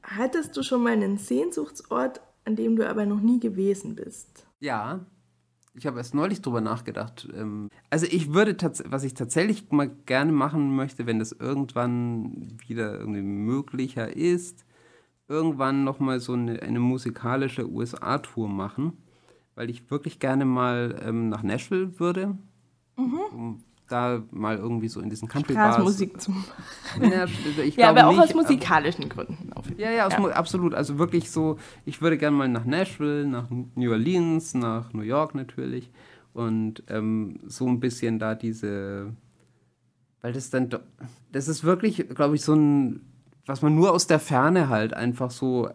Hattest 0.02 0.56
du 0.56 0.62
schon 0.62 0.82
mal 0.82 0.92
einen 0.92 1.18
Sehnsuchtsort, 1.18 2.20
an 2.48 2.56
dem 2.56 2.76
du 2.76 2.88
aber 2.88 3.04
noch 3.04 3.20
nie 3.20 3.38
gewesen 3.38 3.94
bist? 3.94 4.46
Ja, 4.58 5.04
ich 5.74 5.86
habe 5.86 5.98
erst 5.98 6.14
neulich 6.14 6.40
drüber 6.40 6.62
nachgedacht. 6.62 7.28
Ähm, 7.36 7.68
also 7.90 8.06
ich 8.10 8.32
würde, 8.32 8.56
was 8.86 9.04
ich 9.04 9.14
tatsächlich 9.14 9.70
mal 9.70 9.90
gerne 10.06 10.32
machen 10.32 10.74
möchte, 10.74 11.06
wenn 11.06 11.18
das 11.18 11.32
irgendwann 11.32 12.58
wieder 12.66 12.98
irgendwie 12.98 13.22
möglicher 13.22 14.16
ist, 14.16 14.64
irgendwann 15.28 15.84
nochmal 15.84 16.20
so 16.20 16.32
eine, 16.32 16.62
eine 16.62 16.80
musikalische 16.80 17.70
USA-Tour 17.70 18.48
machen, 18.48 18.94
weil 19.54 19.68
ich 19.68 19.90
wirklich 19.90 20.18
gerne 20.18 20.46
mal 20.46 20.98
ähm, 21.04 21.28
nach 21.28 21.42
Nashville 21.42 22.00
würde, 22.00 22.38
mhm. 22.96 23.20
um 23.30 23.64
da 23.88 24.22
mal 24.30 24.56
irgendwie 24.56 24.88
so 24.88 25.00
in 25.00 25.10
diesen 25.10 25.28
Country 25.28 25.54
Bars. 25.54 25.78
Musik 25.78 26.20
zu 26.20 26.30
machen. 26.32 26.52
Ja, 27.12 27.26
ja 27.76 27.90
aber 27.90 28.06
auch 28.06 28.12
nicht, 28.12 28.22
aus 28.22 28.34
musikalischen 28.34 29.08
Gründen. 29.08 29.47
Ja, 29.76 29.90
ja, 29.90 30.08
ja, 30.08 30.28
absolut. 30.34 30.74
Also 30.74 30.98
wirklich 30.98 31.30
so, 31.30 31.58
ich 31.84 32.00
würde 32.00 32.18
gerne 32.18 32.36
mal 32.36 32.48
nach 32.48 32.64
Nashville, 32.64 33.26
nach 33.26 33.48
New 33.50 33.90
Orleans, 33.90 34.54
nach 34.54 34.92
New 34.92 35.02
York 35.02 35.34
natürlich 35.34 35.90
und 36.32 36.82
ähm, 36.88 37.40
so 37.46 37.66
ein 37.66 37.80
bisschen 37.80 38.18
da 38.18 38.34
diese, 38.34 39.12
weil 40.20 40.32
das 40.32 40.50
dann, 40.50 40.68
das 41.32 41.48
ist 41.48 41.64
wirklich, 41.64 42.08
glaube 42.08 42.36
ich, 42.36 42.42
so 42.42 42.54
ein 42.54 43.00
was 43.48 43.62
man 43.62 43.74
nur 43.74 43.92
aus 43.92 44.06
der 44.06 44.20
Ferne 44.20 44.68
halt 44.68 44.94
einfach 44.94 45.30
so 45.30 45.70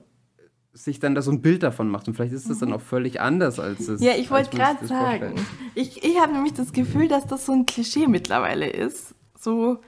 sich 0.73 0.99
dann 0.99 1.13
da 1.13 1.21
so 1.21 1.31
ein 1.31 1.41
Bild 1.41 1.63
davon 1.63 1.89
macht. 1.89 2.07
Und 2.07 2.13
vielleicht 2.13 2.33
ist 2.33 2.49
das 2.49 2.59
dann 2.59 2.69
mhm. 2.69 2.75
auch 2.75 2.81
völlig 2.81 3.19
anders 3.19 3.59
als 3.59 3.87
es. 3.87 4.01
Ja, 4.01 4.13
ich 4.13 4.31
wollte 4.31 4.55
gerade 4.55 4.85
sagen. 4.87 5.35
Ich, 5.75 6.03
ich 6.03 6.19
habe 6.19 6.33
nämlich 6.33 6.53
das 6.53 6.71
Gefühl, 6.71 7.07
dass 7.07 7.27
das 7.27 7.45
so 7.45 7.51
ein 7.51 7.65
Klischee 7.65 8.07
mittlerweile 8.07 8.69
ist. 8.69 9.13
So. 9.39 9.79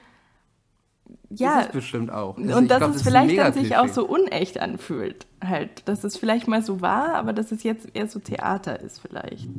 Ja. 1.29 1.59
Ist 1.59 1.67
es 1.67 1.71
bestimmt 1.73 2.11
auch. 2.11 2.37
Also 2.37 2.57
und 2.57 2.69
dass 2.69 2.79
glaub, 2.79 2.89
es 2.91 2.97
das 2.97 3.07
vielleicht 3.07 3.37
dann 3.37 3.53
sich 3.53 3.75
auch 3.75 3.87
so 3.87 4.05
unecht 4.05 4.59
anfühlt. 4.59 5.27
Halt. 5.43 5.87
Dass 5.87 6.03
es 6.03 6.17
vielleicht 6.17 6.47
mal 6.47 6.61
so 6.63 6.81
war, 6.81 7.15
aber 7.15 7.33
dass 7.33 7.51
es 7.51 7.63
jetzt 7.63 7.89
eher 7.93 8.07
so 8.07 8.19
Theater 8.19 8.79
ist, 8.79 8.99
vielleicht. 8.99 9.49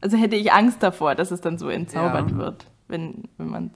Also 0.00 0.16
hätte 0.16 0.36
ich 0.36 0.52
Angst 0.52 0.82
davor, 0.82 1.14
dass 1.14 1.30
es 1.30 1.40
dann 1.40 1.58
so 1.58 1.68
entzaubert 1.68 2.30
ja. 2.30 2.36
wird, 2.36 2.66
wenn, 2.88 3.24
wenn 3.36 3.48
man 3.48 3.70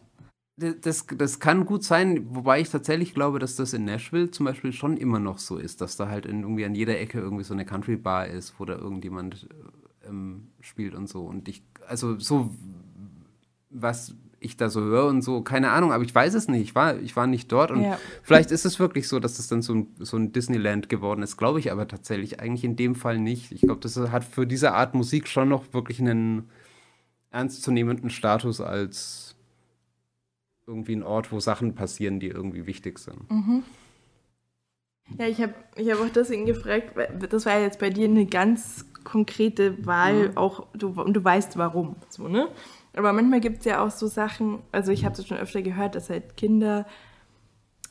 das, 0.58 1.06
das 1.06 1.38
kann 1.38 1.66
gut 1.66 1.85
sein, 1.85 2.35
wobei 2.35 2.61
ich 2.61 2.70
tatsächlich 2.70 3.12
glaube, 3.12 3.38
dass 3.38 3.56
das 3.56 3.75
in 3.75 3.85
Nashville 3.85 4.30
zum 4.30 4.46
Beispiel 4.46 4.73
schon 4.73 4.96
immer 4.96 5.18
noch 5.18 5.38
so 5.38 5.58
ist, 5.58 5.82
dass 5.82 5.99
da 5.99 6.08
halt 6.08 6.25
irgendwie 6.25 6.64
an 6.64 6.75
jeder 6.75 6.99
Ecke 6.99 7.18
irgendwie 7.20 7.44
so 7.44 7.52
eine 7.52 7.66
Country 7.66 7.96
Bar 7.96 8.28
ist, 8.28 8.54
wo 8.58 8.64
da 8.64 8.75
irgendjemand 8.75 9.49
ähm, 10.06 10.49
spielt 10.61 10.94
und 10.94 11.08
so. 11.08 11.25
Und 11.25 11.46
ich, 11.49 11.62
also 11.87 12.18
so, 12.18 12.54
was 13.68 14.14
ich 14.47 14.57
da 14.57 14.71
so 14.71 14.81
höre 14.81 15.07
und 15.07 15.23
so, 15.23 15.43
keine 15.43 15.71
Ahnung, 15.71 15.93
aber 15.93 16.05
ich 16.05 16.15
weiß 16.15 16.35
es 16.35 16.49
nicht. 16.49 16.62
Ich 16.62 16.75
war, 16.75 16.99
ich 16.99 17.15
war 17.17 17.26
nicht 17.26 17.53
dort 17.53 17.71
und 17.71 17.83
ja. 17.83 17.99
vielleicht 18.23 18.50
ist 18.50 18.65
es 18.65 18.79
wirklich 18.79 19.09
so, 19.09 19.21
dass 19.21 19.37
das 19.37 19.49
dann 19.49 19.62
so 19.62 19.75
ein, 19.75 19.88
so 19.99 20.17
ein 20.17 20.33
Disneyland 20.33 20.88
geworden 20.88 21.23
ist, 21.23 21.37
glaube 21.37 21.59
ich 21.59 21.71
aber 21.71 21.87
tatsächlich 21.88 22.41
eigentlich 22.41 22.65
in 22.65 22.76
dem 22.76 22.95
Fall 22.95 23.19
nicht. 23.19 23.53
Ich 23.53 23.62
glaube, 23.62 23.81
das 23.81 23.97
hat 23.97 24.25
für 24.25 24.47
diese 24.47 24.73
Art 24.73 24.95
Musik 24.95 25.28
schon 25.28 25.49
noch 25.49 25.73
wirklich 25.73 26.00
einen 26.00 26.49
ernstzunehmenden 27.30 28.11
Status 28.11 28.61
als 28.61 29.37
irgendwie 30.67 30.97
ein 30.97 31.02
Ort, 31.02 31.30
wo 31.32 31.41
Sachen 31.41 31.75
passieren, 31.75 32.19
die 32.19 32.28
irgendwie 32.28 32.67
wichtig 32.67 32.99
sind. 32.99 33.30
Mhm. 33.30 33.63
Ja, 35.19 35.26
ich 35.26 35.41
habe 35.41 35.54
ich 35.76 35.91
hab 35.91 36.00
auch 36.00 36.09
deswegen 36.09 36.47
gefragt, 36.47 36.95
das 37.30 37.47
war 37.47 37.54
ja 37.54 37.61
jetzt 37.61 37.78
bei 37.78 37.91
dir 37.91 38.09
eine 38.09 38.26
ganz 38.26 38.87
konkrete 39.04 39.87
Wahl, 39.87 40.30
mhm. 40.30 40.37
auch 40.37 40.67
du, 40.75 40.89
und 41.00 41.15
du 41.15 41.23
weißt 41.23 41.56
warum. 41.56 41.97
So, 42.09 42.26
ne? 42.26 42.49
Aber 42.97 43.13
manchmal 43.13 43.41
gibt 43.41 43.61
es 43.61 43.65
ja 43.67 43.85
auch 43.85 43.91
so 43.91 44.06
Sachen, 44.06 44.61
also 44.73 44.91
ich 44.91 45.04
habe 45.04 45.15
es 45.15 45.26
schon 45.26 45.37
öfter 45.37 45.63
gehört, 45.63 45.95
dass 45.95 46.11
halt 46.11 46.37
Kinder, 46.37 46.87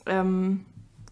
ähm, 0.05 0.65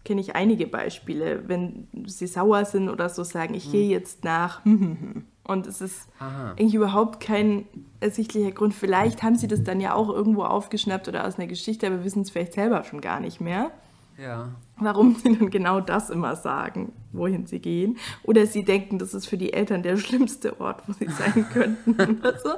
kenne 0.04 0.20
ich 0.20 0.34
einige 0.34 0.66
Beispiele, 0.66 1.48
wenn 1.48 1.88
sie 2.06 2.26
sauer 2.26 2.64
sind 2.64 2.88
oder 2.88 3.08
so 3.08 3.24
sagen, 3.24 3.54
ich 3.54 3.68
mhm. 3.68 3.72
gehe 3.72 3.88
jetzt 3.88 4.24
nach. 4.24 4.60
Und 5.46 5.66
es 5.66 5.80
ist 5.80 6.08
Aha. 6.18 6.52
eigentlich 6.52 6.74
überhaupt 6.74 7.20
kein 7.20 7.66
ersichtlicher 8.00 8.50
Grund. 8.50 8.74
Vielleicht 8.74 9.22
haben 9.22 9.36
sie 9.36 9.46
das 9.46 9.62
dann 9.62 9.80
ja 9.80 9.94
auch 9.94 10.08
irgendwo 10.08 10.42
aufgeschnappt 10.42 11.06
oder 11.06 11.26
aus 11.26 11.38
einer 11.38 11.46
Geschichte, 11.46 11.86
aber 11.86 12.02
wissen 12.02 12.22
es 12.22 12.30
vielleicht 12.30 12.54
selber 12.54 12.82
schon 12.84 13.02
gar 13.02 13.20
nicht 13.20 13.40
mehr. 13.40 13.70
Ja. 14.18 14.50
Warum 14.78 15.14
sie 15.14 15.36
dann 15.36 15.50
genau 15.50 15.80
das 15.80 16.10
immer 16.10 16.36
sagen, 16.36 16.92
wohin 17.12 17.46
sie 17.46 17.60
gehen. 17.60 17.96
Oder 18.22 18.46
sie 18.46 18.64
denken, 18.64 18.98
das 18.98 19.14
ist 19.14 19.26
für 19.26 19.36
die 19.36 19.52
Eltern 19.52 19.82
der 19.82 19.96
schlimmste 19.96 20.60
Ort, 20.60 20.82
wo 20.86 20.92
sie 20.92 21.08
sein 21.08 21.46
könnten 21.52 22.18
oder 22.18 22.38
so. 22.38 22.50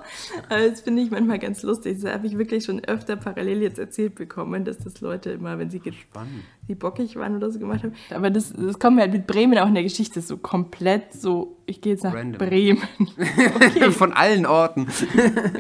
Aber 0.49 0.69
das 0.69 0.81
finde 0.81 1.03
ich 1.03 1.11
manchmal 1.11 1.39
ganz 1.39 1.63
lustig. 1.63 2.01
Das 2.01 2.13
habe 2.13 2.27
ich 2.27 2.39
wirklich 2.39 2.65
schon 2.65 2.83
öfter 2.85 3.17
parallel 3.17 3.63
jetzt 3.63 3.79
erzählt 3.79 4.15
bekommen, 4.15 4.65
dass 4.65 4.79
das 4.79 5.01
Leute 5.01 5.31
immer, 5.31 5.59
wenn 5.59 5.71
sie 5.71 5.81
die 6.69 6.75
bockig 6.75 7.17
waren 7.17 7.37
oder 7.37 7.51
so 7.51 7.59
gemacht 7.59 7.83
haben. 7.85 7.95
Aber 8.15 8.31
das, 8.31 8.53
das 8.53 8.79
kommt 8.79 8.97
mir 8.97 9.03
halt 9.03 9.13
mit 9.13 9.27
Bremen 9.27 9.59
auch 9.59 9.69
in 9.69 9.75
der 9.75 9.83
Geschichte 9.83 10.21
so 10.21 10.37
komplett 10.39 11.13
so, 11.13 11.57
ich 11.67 11.81
gehe 11.81 11.93
jetzt 11.93 12.05
nach 12.05 12.15
Random. 12.15 12.39
Bremen. 12.39 12.83
Okay. 13.57 13.91
Von 13.91 14.13
allen 14.13 14.47
Orten. 14.47 14.87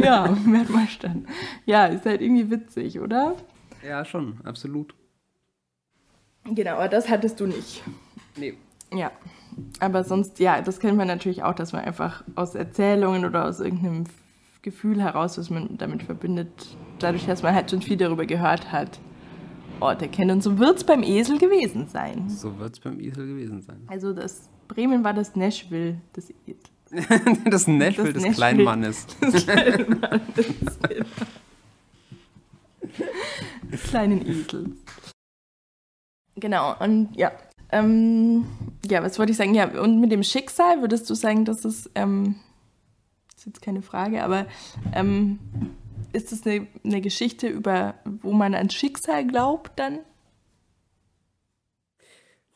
ja, 0.03 0.37
merkt 0.47 0.71
mal 0.71 0.87
stand. 0.89 1.27
Ja, 1.65 1.87
ist 1.87 2.07
halt 2.07 2.21
irgendwie 2.21 2.51
witzig, 2.51 3.01
oder? 3.01 3.35
Ja, 3.87 4.05
schon, 4.05 4.39
absolut. 4.45 4.95
Genau, 6.55 6.73
aber 6.73 6.89
das 6.89 7.09
hattest 7.09 7.41
du 7.41 7.47
nicht. 7.47 7.83
Nee. 8.37 8.55
Ja. 8.93 9.11
Aber 9.81 10.05
sonst, 10.05 10.39
ja, 10.39 10.61
das 10.61 10.81
kennt 10.81 10.97
man 10.97 11.09
natürlich 11.09 11.43
auch, 11.43 11.55
dass 11.55 11.73
man 11.73 11.85
einfach 11.85 12.23
aus 12.35 12.55
Erzählungen 12.55 13.25
oder 13.25 13.47
aus 13.47 13.61
irgendeinem 13.61 14.05
Gefühl 14.63 15.03
heraus, 15.03 15.39
was 15.39 15.49
man 15.49 15.79
damit 15.79 16.03
verbindet, 16.03 16.77
dadurch, 16.99 17.27
dass 17.27 17.43
man 17.43 17.55
halt 17.55 17.71
schon 17.71 17.83
viel 17.83 17.97
darüber 17.97 18.27
gehört 18.27 18.73
hat, 18.73 18.99
Orte 19.81 20.09
kennt. 20.09 20.31
Und 20.31 20.43
so 20.43 20.59
wird 20.59 20.79
es 20.79 20.85
beim 20.85 21.03
Esel 21.03 21.39
gewesen 21.39 21.87
sein. 21.89 22.29
So 22.29 22.59
wird 22.59 22.75
es 22.75 22.81
beim 22.81 23.01
Esel 23.01 23.27
gewesen 23.27 23.63
sein. 23.63 23.83
Also 23.87 24.13
das 24.13 24.49
Bremen 24.69 25.05
war 25.05 25.15
das 25.15 25.37
Nashville 25.37 26.01
des 26.15 26.33
Esels. 26.47 26.71
das 27.51 27.67
Nashville 27.67 28.13
des 28.13 28.35
kleinen 28.35 28.65
Mannes. 28.65 29.07
Des 29.21 29.45
kleinen 29.45 30.01
Mannes. 30.01 30.21
des 33.73 33.83
kleinen 33.83 34.27
Esels. 34.27 34.71
Genau, 36.37 36.77
und 36.79 37.17
ja. 37.17 37.33
Ähm, 37.73 38.47
ja, 38.89 39.03
was 39.03 39.19
wollte 39.19 39.33
ich 39.33 39.39
sagen? 39.39 39.55
Ja, 39.55 39.67
und 39.81 40.01
mit 40.01 40.13
dem 40.13 40.23
Schicksal 40.23 40.81
würdest 40.81 41.11
du 41.11 41.15
sagen, 41.15 41.45
dass 41.45 41.65
es, 41.65 41.91
ähm, 41.95 42.37
das 43.29 43.41
ist 43.41 43.47
jetzt 43.47 43.63
keine 43.63 43.83
Frage, 43.83 44.23
aber 44.23 44.47
ähm, 44.93 45.41
ist 46.13 46.33
es 46.33 46.47
eine, 46.47 46.67
eine 46.85 47.01
Geschichte 47.01 47.49
über, 47.49 47.95
wo 48.05 48.33
man 48.33 48.55
an 48.55 48.71
Schicksal 48.71 49.27
glaubt 49.27 49.73
dann? 49.77 49.99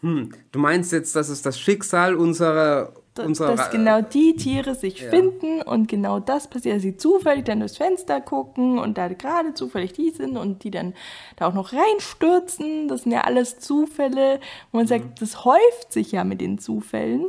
Hm, 0.00 0.32
du 0.52 0.58
meinst 0.58 0.92
jetzt, 0.92 1.16
dass 1.16 1.28
es 1.28 1.42
das 1.42 1.58
Schicksal 1.58 2.14
unserer 2.14 2.94
unserer 3.18 3.56
dass 3.56 3.70
genau 3.70 4.00
die 4.00 4.36
Tiere 4.36 4.74
sich 4.74 5.00
ja. 5.00 5.10
finden 5.10 5.62
und 5.62 5.88
genau 5.88 6.20
das 6.20 6.48
passiert, 6.48 6.76
dass 6.76 6.82
sie 6.82 6.96
zufällig 6.96 7.44
dann 7.44 7.60
durchs 7.60 7.76
Fenster 7.76 8.20
gucken 8.20 8.78
und 8.78 8.96
da 8.98 9.08
gerade 9.08 9.54
zufällig 9.54 9.92
die 9.92 10.10
sind 10.10 10.36
und 10.36 10.64
die 10.64 10.70
dann 10.70 10.94
da 11.36 11.48
auch 11.48 11.54
noch 11.54 11.72
reinstürzen. 11.72 12.88
Das 12.88 13.02
sind 13.02 13.12
ja 13.12 13.22
alles 13.22 13.58
Zufälle. 13.58 14.40
wo 14.70 14.78
man 14.78 14.86
mhm. 14.86 14.88
sagt, 14.88 15.22
das 15.22 15.44
häuft 15.44 15.92
sich 15.92 16.12
ja 16.12 16.24
mit 16.24 16.40
den 16.40 16.58
Zufällen. 16.58 17.26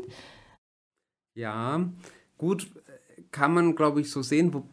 Ja, 1.34 1.90
gut, 2.38 2.68
kann 3.32 3.54
man, 3.54 3.76
glaube 3.76 4.02
ich, 4.02 4.12
so 4.12 4.22
sehen. 4.22 4.54
Wo 4.54 4.64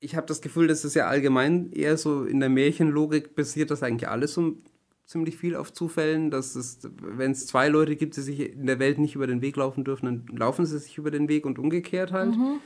ich 0.00 0.14
habe 0.14 0.26
das 0.26 0.42
Gefühl, 0.42 0.68
dass 0.68 0.84
es 0.84 0.94
ja 0.94 1.06
allgemein 1.06 1.72
eher 1.72 1.96
so 1.96 2.24
in 2.24 2.40
der 2.40 2.48
Märchenlogik 2.48 3.34
basiert, 3.34 3.70
dass 3.70 3.82
eigentlich 3.82 4.08
alles 4.08 4.34
so 4.34 4.56
ziemlich 5.06 5.36
viel 5.36 5.54
auf 5.54 5.72
Zufällen, 5.72 6.30
dass 6.30 6.56
es, 6.56 6.80
wenn 7.00 7.30
es 7.30 7.46
zwei 7.46 7.68
Leute 7.68 7.96
gibt, 7.96 8.16
die 8.16 8.20
sich 8.20 8.40
in 8.40 8.66
der 8.66 8.78
Welt 8.78 8.98
nicht 8.98 9.14
über 9.14 9.26
den 9.26 9.40
Weg 9.40 9.56
laufen 9.56 9.84
dürfen, 9.84 10.06
dann 10.06 10.36
laufen 10.36 10.66
sie 10.66 10.78
sich 10.78 10.98
über 10.98 11.10
den 11.10 11.28
Weg 11.28 11.46
und 11.46 11.58
umgekehrt 11.58 12.12
halt. 12.12 12.36
Mhm. 12.36 12.60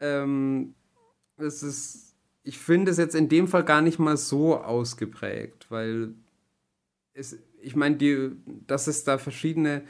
Ähm, 0.00 0.74
es 1.36 1.62
ist, 1.62 2.16
ich 2.42 2.58
finde 2.58 2.90
es 2.90 2.96
jetzt 2.96 3.14
in 3.14 3.28
dem 3.28 3.46
Fall 3.46 3.64
gar 3.64 3.82
nicht 3.82 3.98
mal 3.98 4.16
so 4.16 4.56
ausgeprägt, 4.56 5.66
weil 5.70 6.14
es, 7.12 7.38
ich 7.60 7.76
meine, 7.76 8.32
dass 8.66 8.86
es 8.86 9.04
da 9.04 9.18
verschiedene 9.18 9.82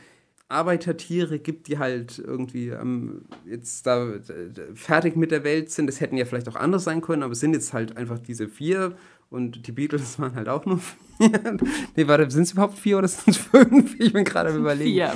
Arbeitertiere 0.48 1.38
gibt, 1.38 1.68
die 1.68 1.78
halt 1.78 2.18
irgendwie 2.18 2.68
ähm, 2.68 3.24
jetzt 3.46 3.86
da 3.86 4.20
fertig 4.74 5.16
mit 5.16 5.30
der 5.30 5.42
Welt 5.42 5.70
sind. 5.70 5.86
Das 5.86 6.00
hätten 6.00 6.16
ja 6.16 6.26
vielleicht 6.26 6.48
auch 6.48 6.56
anders 6.56 6.84
sein 6.84 7.00
können, 7.00 7.22
aber 7.22 7.32
es 7.32 7.40
sind 7.40 7.54
jetzt 7.54 7.72
halt 7.72 7.96
einfach 7.96 8.18
diese 8.18 8.48
vier 8.48 8.96
und 9.34 9.66
die 9.66 9.72
Beatles 9.72 10.18
waren 10.18 10.34
halt 10.34 10.48
auch 10.48 10.64
nur 10.64 10.78
vier. 10.78 10.96
nee, 11.96 12.06
warte, 12.06 12.30
sind 12.30 12.44
es 12.44 12.52
überhaupt 12.52 12.78
vier 12.78 12.98
oder 12.98 13.08
sind 13.08 13.28
es 13.28 13.36
fünf? 13.36 13.98
Ich 13.98 14.12
bin 14.12 14.24
gerade 14.24 14.50
am 14.50 14.56
überlegen. 14.56 14.90
Vier. 14.90 15.12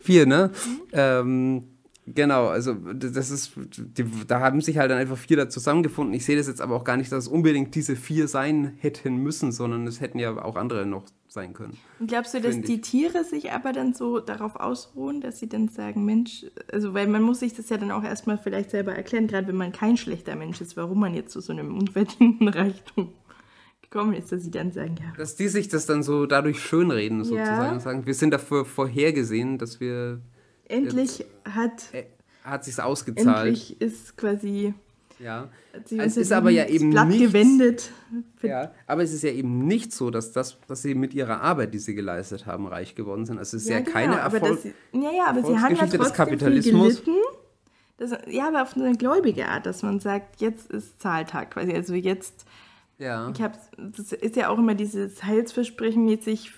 Vier, 0.00 0.26
ne? 0.26 0.50
Ähm, 0.92 1.64
genau, 2.06 2.48
also 2.48 2.74
das 2.74 3.30
ist, 3.30 3.52
die, 3.56 4.04
da 4.26 4.40
haben 4.40 4.60
sich 4.60 4.76
halt 4.76 4.90
dann 4.90 4.98
einfach 4.98 5.16
vier 5.16 5.38
da 5.38 5.48
zusammengefunden. 5.48 6.14
Ich 6.14 6.24
sehe 6.24 6.36
das 6.36 6.46
jetzt 6.46 6.60
aber 6.60 6.76
auch 6.76 6.84
gar 6.84 6.96
nicht, 6.96 7.10
dass 7.10 7.24
es 7.24 7.28
unbedingt 7.28 7.74
diese 7.74 7.96
vier 7.96 8.28
sein 8.28 8.74
hätten 8.80 9.16
müssen, 9.16 9.50
sondern 9.50 9.86
es 9.86 10.00
hätten 10.00 10.18
ja 10.18 10.36
auch 10.42 10.56
andere 10.56 10.84
noch 10.84 11.04
sein 11.26 11.52
können. 11.54 11.78
Und 11.98 12.08
glaubst 12.08 12.34
du, 12.34 12.40
dass 12.40 12.60
die. 12.60 12.80
Tiere 12.80 13.24
sich 13.24 13.50
aber 13.50 13.72
dann 13.72 13.94
so 13.94 14.20
darauf 14.20 14.56
ausruhen, 14.56 15.20
dass 15.20 15.38
sie 15.38 15.48
dann 15.48 15.68
sagen, 15.68 16.04
Mensch, 16.04 16.44
also 16.70 16.92
weil 16.92 17.08
man 17.08 17.22
muss 17.22 17.40
sich 17.40 17.54
das 17.54 17.70
ja 17.70 17.78
dann 17.78 17.90
auch 17.90 18.04
erstmal 18.04 18.38
vielleicht 18.38 18.70
selber 18.70 18.94
erklären, 18.94 19.26
gerade 19.26 19.48
wenn 19.48 19.56
man 19.56 19.72
kein 19.72 19.96
schlechter 19.96 20.36
Mensch 20.36 20.60
ist, 20.60 20.76
warum 20.76 21.00
man 21.00 21.14
jetzt 21.14 21.32
zu 21.32 21.40
so 21.40 21.52
einem 21.52 21.76
unverdienten 21.76 22.48
Reichtum 22.48 23.12
gekommen 23.94 24.14
ist, 24.14 24.32
dass 24.32 24.42
sie 24.42 24.50
dann 24.50 24.72
sagen, 24.72 24.96
ja, 25.00 25.12
Dass 25.16 25.36
die 25.36 25.48
sich 25.48 25.68
das 25.68 25.86
dann 25.86 26.02
so 26.02 26.26
dadurch 26.26 26.60
schönreden, 26.60 27.22
sozusagen. 27.24 27.62
Ja. 27.66 27.72
und 27.72 27.80
Sagen, 27.80 28.04
wir 28.06 28.14
sind 28.14 28.32
dafür 28.32 28.64
vorhergesehen, 28.64 29.56
dass 29.58 29.78
wir, 29.80 30.20
endlich 30.68 31.24
hat, 31.44 31.92
äh, 31.92 32.04
hat 32.42 32.64
sich's 32.64 32.80
ausgezahlt. 32.80 33.46
endlich 33.48 33.80
ist 33.80 34.16
quasi, 34.16 34.74
Ja. 35.20 35.48
Es 35.96 36.16
ist 36.16 36.32
aber 36.32 36.50
ja 36.50 36.66
eben 36.66 36.90
Blatt 36.90 37.08
nichts- 37.08 37.22
gewendet. 37.26 37.90
Ja, 38.42 38.72
aber 38.86 39.02
es 39.04 39.12
ist 39.12 39.22
ja 39.22 39.30
eben 39.30 39.66
nicht 39.66 39.92
so, 39.92 40.10
dass, 40.10 40.32
das, 40.32 40.58
dass 40.68 40.82
sie 40.82 40.94
mit 40.94 41.14
ihrer 41.14 41.40
Arbeit, 41.40 41.72
die 41.72 41.78
sie 41.78 41.94
geleistet 41.94 42.46
haben, 42.46 42.66
reich 42.66 42.94
geworden 42.96 43.24
sind. 43.24 43.38
Also 43.38 43.56
es 43.56 43.62
ist 43.64 43.68
ja, 43.70 43.80
keine 43.80 44.14
genau, 44.14 44.22
aber 44.24 44.40
Erfolg. 44.40 44.64
ja, 44.92 45.00
ja, 45.12 45.26
aber 45.28 45.40
sie 45.44 45.56
haben 45.56 45.74
ja 45.76 45.82
Erfolgsgeschichte 45.82 45.98
des 45.98 46.06
trotzdem 46.08 46.16
Kapitalismus. 46.26 46.98
viel 46.98 47.04
gelitten. 47.04 47.20
Das, 47.96 48.10
ja, 48.28 48.48
aber 48.48 48.62
auf 48.62 48.74
eine 48.76 48.96
gläubige 48.96 49.46
Art, 49.48 49.66
dass 49.66 49.82
man 49.84 50.00
sagt, 50.00 50.40
jetzt 50.40 50.68
ist 50.72 51.00
Zahltag 51.00 51.52
quasi. 51.52 51.72
Also 51.72 51.94
jetzt, 51.94 52.44
ja. 52.98 53.30
ich 53.34 53.42
hab's, 53.42 53.70
das 53.76 54.12
ist 54.12 54.36
ja 54.36 54.48
auch 54.48 54.58
immer 54.58 54.74
dieses 54.74 55.24
Heilsversprechen 55.24 56.04
mäßig, 56.04 56.52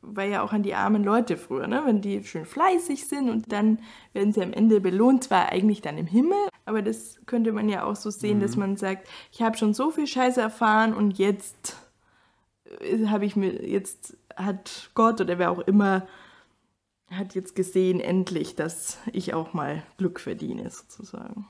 war 0.00 0.24
ja 0.24 0.42
auch 0.42 0.52
an 0.52 0.62
die 0.62 0.74
armen 0.74 1.04
Leute 1.04 1.36
früher, 1.36 1.66
ne? 1.66 1.82
wenn 1.84 2.00
die 2.00 2.22
schön 2.24 2.44
fleißig 2.44 3.06
sind 3.06 3.28
und 3.30 3.52
dann 3.52 3.78
werden 4.12 4.32
sie 4.32 4.42
am 4.42 4.52
Ende 4.52 4.80
belohnt, 4.80 5.24
zwar 5.24 5.50
eigentlich 5.50 5.80
dann 5.80 5.98
im 5.98 6.06
Himmel, 6.06 6.38
aber 6.64 6.82
das 6.82 7.20
könnte 7.26 7.52
man 7.52 7.68
ja 7.68 7.84
auch 7.84 7.96
so 7.96 8.10
sehen, 8.10 8.40
dass 8.40 8.56
man 8.56 8.76
sagt, 8.76 9.08
ich 9.30 9.42
habe 9.42 9.56
schon 9.56 9.74
so 9.74 9.90
viel 9.90 10.06
Scheiße 10.06 10.40
erfahren 10.40 10.94
und 10.94 11.18
jetzt 11.18 11.76
äh, 12.80 13.06
habe 13.06 13.24
ich 13.24 13.36
mir, 13.36 13.66
jetzt 13.66 14.16
hat 14.36 14.90
Gott 14.94 15.20
oder 15.20 15.38
wer 15.38 15.50
auch 15.50 15.60
immer 15.60 16.06
hat 17.10 17.34
jetzt 17.34 17.54
gesehen 17.54 18.00
endlich, 18.00 18.56
dass 18.56 18.98
ich 19.12 19.34
auch 19.34 19.52
mal 19.52 19.82
Glück 19.98 20.20
verdiene, 20.20 20.70
sozusagen. 20.70 21.46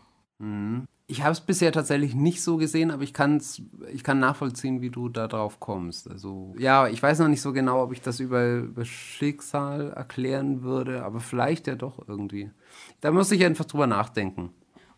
Ich 1.06 1.22
habe 1.22 1.32
es 1.32 1.40
bisher 1.40 1.72
tatsächlich 1.72 2.14
nicht 2.14 2.42
so 2.42 2.56
gesehen, 2.56 2.90
aber 2.90 3.02
ich, 3.02 3.12
kann's, 3.12 3.60
ich 3.92 4.02
kann 4.02 4.18
nachvollziehen, 4.18 4.80
wie 4.80 4.90
du 4.90 5.08
da 5.08 5.28
drauf 5.28 5.60
kommst. 5.60 6.08
Also, 6.10 6.54
ja, 6.58 6.88
ich 6.88 7.02
weiß 7.02 7.18
noch 7.18 7.28
nicht 7.28 7.42
so 7.42 7.52
genau, 7.52 7.82
ob 7.82 7.92
ich 7.92 8.00
das 8.00 8.20
über, 8.20 8.58
über 8.58 8.84
Schicksal 8.84 9.90
erklären 9.90 10.62
würde, 10.62 11.04
aber 11.04 11.20
vielleicht 11.20 11.66
ja 11.66 11.74
doch 11.74 12.08
irgendwie. 12.08 12.50
Da 13.00 13.10
muss 13.10 13.30
ich 13.32 13.44
einfach 13.44 13.64
drüber 13.64 13.86
nachdenken. 13.86 14.50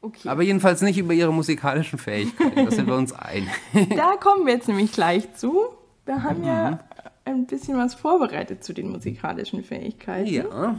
Okay. 0.04 0.28
Aber 0.28 0.42
jedenfalls 0.42 0.82
nicht 0.82 0.98
über 0.98 1.14
ihre 1.14 1.32
musikalischen 1.32 1.98
Fähigkeiten. 1.98 2.66
Da 2.66 2.70
sind 2.70 2.86
wir 2.86 2.94
uns 2.94 3.14
einig. 3.14 3.48
da 3.96 4.16
kommen 4.16 4.44
wir 4.44 4.52
jetzt 4.52 4.68
nämlich 4.68 4.92
gleich 4.92 5.34
zu. 5.34 5.64
Wir 6.04 6.22
haben 6.22 6.44
ja 6.44 6.80
ein 7.24 7.46
bisschen 7.46 7.78
was 7.78 7.94
vorbereitet 7.94 8.62
zu 8.62 8.74
den 8.74 8.90
musikalischen 8.90 9.64
Fähigkeiten. 9.64 10.28
Ja. 10.30 10.78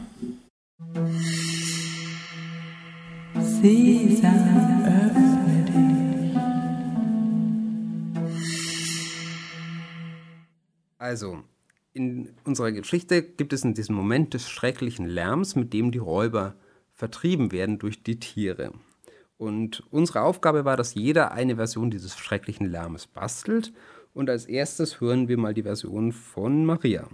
Also, 10.98 11.38
in 11.92 12.34
unserer 12.44 12.72
Geschichte 12.72 13.22
gibt 13.22 13.52
es 13.52 13.64
in 13.64 13.74
diesem 13.74 13.94
Moment 13.94 14.34
des 14.34 14.48
schrecklichen 14.48 15.06
Lärms, 15.06 15.56
mit 15.56 15.72
dem 15.72 15.92
die 15.92 15.98
Räuber 15.98 16.56
vertrieben 16.92 17.52
werden 17.52 17.78
durch 17.78 18.02
die 18.02 18.18
Tiere. 18.18 18.72
Und 19.38 19.82
unsere 19.90 20.22
Aufgabe 20.22 20.64
war, 20.64 20.76
dass 20.76 20.94
jeder 20.94 21.32
eine 21.32 21.56
Version 21.56 21.90
dieses 21.90 22.16
schrecklichen 22.16 22.66
Lärmes 22.66 23.06
bastelt. 23.06 23.72
Und 24.14 24.30
als 24.30 24.46
erstes 24.46 25.00
hören 25.00 25.28
wir 25.28 25.38
mal 25.38 25.54
die 25.54 25.62
Version 25.62 26.12
von 26.12 26.64
Maria. 26.64 27.08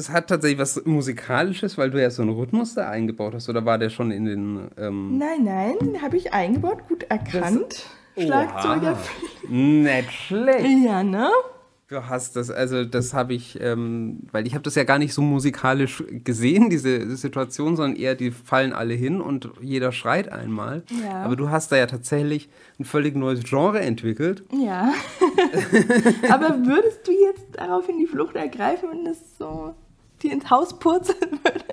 Es 0.00 0.10
hat 0.10 0.28
tatsächlich 0.28 0.58
was 0.58 0.84
Musikalisches, 0.84 1.78
weil 1.78 1.90
du 1.90 2.00
ja 2.00 2.10
so 2.10 2.22
einen 2.22 2.32
Rhythmus 2.32 2.74
da 2.74 2.88
eingebaut 2.88 3.34
hast. 3.34 3.48
Oder 3.48 3.64
war 3.64 3.78
der 3.78 3.90
schon 3.90 4.10
in 4.10 4.24
den... 4.24 4.70
Ähm 4.78 5.18
Nein, 5.18 5.44
nein, 5.44 6.02
habe 6.02 6.16
ich 6.16 6.32
eingebaut, 6.32 6.88
gut 6.88 7.04
erkannt. 7.04 7.86
Schlagzeuger. 8.18 8.98
Nicht 9.48 10.10
schlecht. 10.10 10.66
Ja, 10.84 11.02
ne? 11.02 11.28
Du 11.88 12.06
hast 12.06 12.36
das, 12.36 12.52
also 12.52 12.84
das 12.84 13.14
habe 13.14 13.34
ich, 13.34 13.60
ähm, 13.60 14.20
weil 14.30 14.46
ich 14.46 14.54
habe 14.54 14.62
das 14.62 14.76
ja 14.76 14.84
gar 14.84 15.00
nicht 15.00 15.12
so 15.12 15.22
musikalisch 15.22 16.04
gesehen, 16.22 16.70
diese 16.70 17.16
Situation, 17.16 17.74
sondern 17.74 17.98
eher, 17.98 18.14
die 18.14 18.30
fallen 18.30 18.72
alle 18.72 18.94
hin 18.94 19.20
und 19.20 19.50
jeder 19.60 19.90
schreit 19.90 20.30
einmal. 20.30 20.84
Ja. 21.02 21.24
Aber 21.24 21.34
du 21.34 21.50
hast 21.50 21.72
da 21.72 21.76
ja 21.76 21.86
tatsächlich 21.86 22.48
ein 22.78 22.84
völlig 22.84 23.16
neues 23.16 23.42
Genre 23.42 23.80
entwickelt. 23.80 24.44
Ja. 24.52 24.92
Aber 26.30 26.64
würdest 26.64 27.08
du 27.08 27.10
jetzt 27.10 27.46
daraufhin 27.54 27.98
die 27.98 28.06
Flucht 28.06 28.36
ergreifen, 28.36 28.90
wenn 28.92 29.04
das 29.04 29.36
so 29.36 29.74
dir 30.22 30.32
ins 30.32 30.50
Haus 30.50 30.78
purzeln 30.78 31.40
würde? 31.42 31.64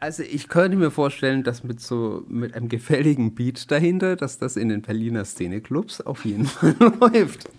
Also 0.00 0.22
ich 0.22 0.48
könnte 0.48 0.78
mir 0.78 0.90
vorstellen, 0.90 1.42
dass 1.44 1.62
mit 1.62 1.80
so 1.80 2.24
mit 2.26 2.54
einem 2.54 2.70
gefälligen 2.70 3.34
Beat 3.34 3.70
dahinter, 3.70 4.16
dass 4.16 4.38
das 4.38 4.56
in 4.56 4.70
den 4.70 4.80
Berliner 4.80 5.26
Szeneclubs 5.26 6.00
auf 6.00 6.24
jeden 6.24 6.46
Fall 6.46 6.74
läuft. 7.00 7.50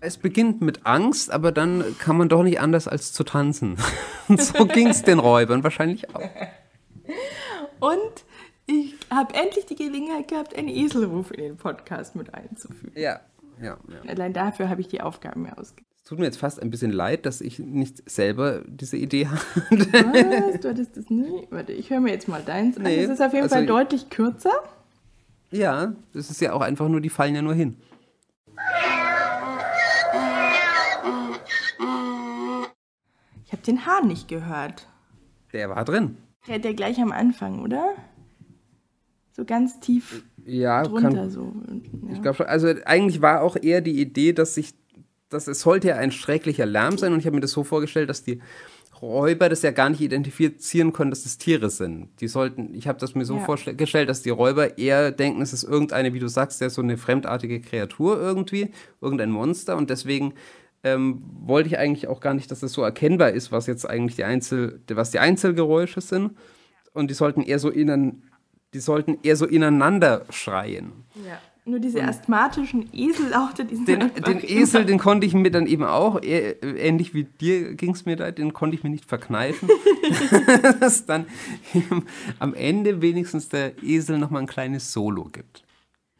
Es 0.00 0.18
beginnt 0.18 0.60
mit 0.60 0.84
Angst, 0.84 1.30
aber 1.30 1.52
dann 1.52 1.96
kann 1.98 2.16
man 2.16 2.28
doch 2.28 2.42
nicht 2.42 2.60
anders 2.60 2.88
als 2.88 3.12
zu 3.12 3.22
tanzen. 3.22 3.78
Und 4.28 4.42
so 4.42 4.66
ging 4.66 4.88
es 4.88 5.02
den 5.02 5.18
Räubern 5.20 5.62
wahrscheinlich 5.62 6.14
auch. 6.14 6.28
Und 7.80 8.24
ich 8.66 8.96
habe 9.10 9.34
endlich 9.34 9.66
die 9.66 9.76
Gelegenheit 9.76 10.28
gehabt, 10.28 10.56
einen 10.56 10.68
Eselruf 10.68 11.30
in 11.30 11.42
den 11.42 11.56
Podcast 11.56 12.16
mit 12.16 12.34
einzufügen. 12.34 12.92
Ja, 13.00 13.20
ja, 13.62 13.78
ja. 13.88 14.10
Allein 14.10 14.32
dafür 14.32 14.68
habe 14.68 14.80
ich 14.80 14.88
die 14.88 15.00
Aufgaben 15.00 15.42
mir 15.42 15.56
ausgegeben. 15.56 15.93
Es 16.04 16.10
tut 16.10 16.18
mir 16.18 16.26
jetzt 16.26 16.36
fast 16.36 16.60
ein 16.60 16.68
bisschen 16.68 16.92
leid, 16.92 17.24
dass 17.24 17.40
ich 17.40 17.58
nicht 17.58 18.02
selber 18.10 18.60
diese 18.66 18.98
Idee 18.98 19.26
hatte. 19.26 19.40
Was? 19.70 20.60
Du 20.60 20.68
hattest 20.68 20.98
das 20.98 21.08
nie? 21.08 21.46
Warte, 21.48 21.72
ich 21.72 21.88
höre 21.88 22.00
mir 22.00 22.10
jetzt 22.12 22.28
mal 22.28 22.42
deins 22.44 22.76
an. 22.76 22.82
Nee, 22.82 23.02
Es 23.04 23.08
ist 23.08 23.22
auf 23.22 23.32
jeden 23.32 23.44
also- 23.44 23.54
Fall 23.54 23.64
deutlich 23.64 24.10
kürzer. 24.10 24.52
Ja, 25.50 25.94
das 26.12 26.30
ist 26.30 26.42
ja 26.42 26.52
auch 26.52 26.60
einfach 26.60 26.90
nur, 26.90 27.00
die 27.00 27.08
fallen 27.08 27.34
ja 27.34 27.40
nur 27.40 27.54
hin. 27.54 27.78
Ich 33.46 33.52
habe 33.52 33.62
den 33.66 33.86
Hahn 33.86 34.06
nicht 34.08 34.28
gehört. 34.28 34.86
Der 35.52 35.70
war 35.70 35.84
drin. 35.84 36.16
Kräht 36.44 36.64
der 36.64 36.74
gleich 36.74 37.00
am 37.00 37.12
Anfang, 37.12 37.62
oder? 37.62 37.94
So 39.32 39.44
ganz 39.44 39.80
tief 39.80 40.22
Ja, 40.44 40.82
drunter 40.82 41.10
kann, 41.12 41.30
so. 41.30 41.52
Ja. 42.06 42.12
ich 42.12 42.22
glaube 42.22 42.36
schon. 42.36 42.46
Also 42.46 42.68
eigentlich 42.84 43.20
war 43.22 43.42
auch 43.42 43.56
eher 43.60 43.80
die 43.80 44.00
Idee, 44.00 44.32
dass 44.32 44.54
sich, 44.54 44.74
dass 45.34 45.48
es 45.48 45.60
sollte 45.60 45.88
ja 45.88 45.96
ein 45.96 46.12
schrecklicher 46.12 46.66
Lärm 46.66 46.96
sein 46.98 47.12
und 47.12 47.18
ich 47.20 47.26
habe 47.26 47.34
mir 47.36 47.40
das 47.42 47.50
so 47.52 47.64
vorgestellt, 47.64 48.08
dass 48.08 48.22
die 48.24 48.40
Räuber 49.02 49.48
das 49.48 49.62
ja 49.62 49.70
gar 49.72 49.90
nicht 49.90 50.00
identifizieren 50.00 50.92
können, 50.92 51.10
dass 51.10 51.26
es 51.26 51.36
Tiere 51.36 51.68
sind. 51.68 52.08
Die 52.20 52.28
sollten, 52.28 52.74
ich 52.74 52.86
habe 52.88 52.98
das 52.98 53.14
mir 53.14 53.24
so 53.24 53.36
Ja. 53.36 53.44
vorgestellt, 53.44 54.08
dass 54.08 54.22
die 54.22 54.30
Räuber 54.30 54.78
eher 54.78 55.10
denken, 55.10 55.42
es 55.42 55.52
ist 55.52 55.64
irgendeine, 55.64 56.14
wie 56.14 56.20
du 56.20 56.28
sagst, 56.28 56.60
ja 56.60 56.70
so 56.70 56.80
eine 56.80 56.96
fremdartige 56.96 57.60
Kreatur 57.60 58.18
irgendwie, 58.18 58.70
irgendein 59.02 59.30
Monster 59.30 59.76
und 59.76 59.90
deswegen 59.90 60.34
ähm, 60.84 61.22
wollte 61.40 61.68
ich 61.68 61.78
eigentlich 61.78 62.08
auch 62.08 62.20
gar 62.20 62.34
nicht, 62.34 62.50
dass 62.50 62.62
es 62.62 62.72
so 62.72 62.82
erkennbar 62.82 63.30
ist, 63.32 63.50
was 63.52 63.66
jetzt 63.66 63.88
eigentlich 63.88 64.16
die 64.16 64.24
Einzel, 64.24 64.80
was 64.88 65.10
die 65.10 65.18
Einzelgeräusche 65.18 66.00
sind 66.00 66.32
und 66.92 67.10
die 67.10 67.14
sollten 67.14 67.42
eher 67.42 67.58
so 67.58 67.70
innen, 67.70 68.22
die 68.74 68.80
sollten 68.80 69.18
eher 69.22 69.36
so 69.36 69.46
ineinander 69.46 70.24
schreien. 70.30 70.92
ja. 71.26 71.38
Nur 71.66 71.78
diese 71.78 72.04
asthmatischen 72.04 72.90
Esellaute, 72.92 73.64
die 73.70 73.76
sind 73.76 73.88
Den, 73.88 74.12
den 74.14 74.40
Esel, 74.42 74.84
den 74.84 74.98
konnte 74.98 75.26
ich 75.26 75.32
mir 75.32 75.50
dann 75.50 75.66
eben 75.66 75.84
auch, 75.84 76.20
äh, 76.22 76.50
ähnlich 76.60 77.14
wie 77.14 77.24
dir 77.24 77.74
ging 77.74 77.92
es 77.92 78.04
mir 78.04 78.16
da, 78.16 78.30
den 78.30 78.52
konnte 78.52 78.76
ich 78.76 78.84
mir 78.84 78.90
nicht 78.90 79.06
verkneifen. 79.06 79.68
dass 80.80 81.06
dann 81.06 81.26
am 82.38 82.54
Ende 82.54 83.00
wenigstens 83.00 83.48
der 83.48 83.82
Esel 83.82 84.18
nochmal 84.18 84.42
ein 84.42 84.46
kleines 84.46 84.92
Solo 84.92 85.24
gibt. 85.24 85.62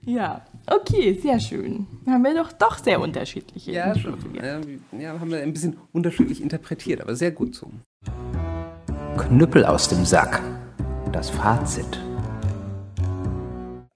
Ja, 0.06 0.44
okay, 0.66 1.18
sehr 1.20 1.40
schön. 1.40 1.86
Haben 2.06 2.22
wir 2.24 2.34
doch 2.34 2.52
doch 2.52 2.78
sehr 2.78 3.00
unterschiedliche. 3.00 3.94
schon. 3.98 4.18
Ja, 4.34 4.60
ja, 4.98 5.18
haben 5.18 5.30
wir 5.30 5.38
ein 5.38 5.52
bisschen 5.52 5.78
unterschiedlich 5.92 6.42
interpretiert, 6.42 7.00
aber 7.00 7.16
sehr 7.16 7.30
gut 7.30 7.54
so. 7.54 7.70
Knüppel 9.16 9.64
aus 9.64 9.88
dem 9.88 10.04
Sack. 10.04 10.42
das 11.10 11.30
Fazit. 11.30 12.00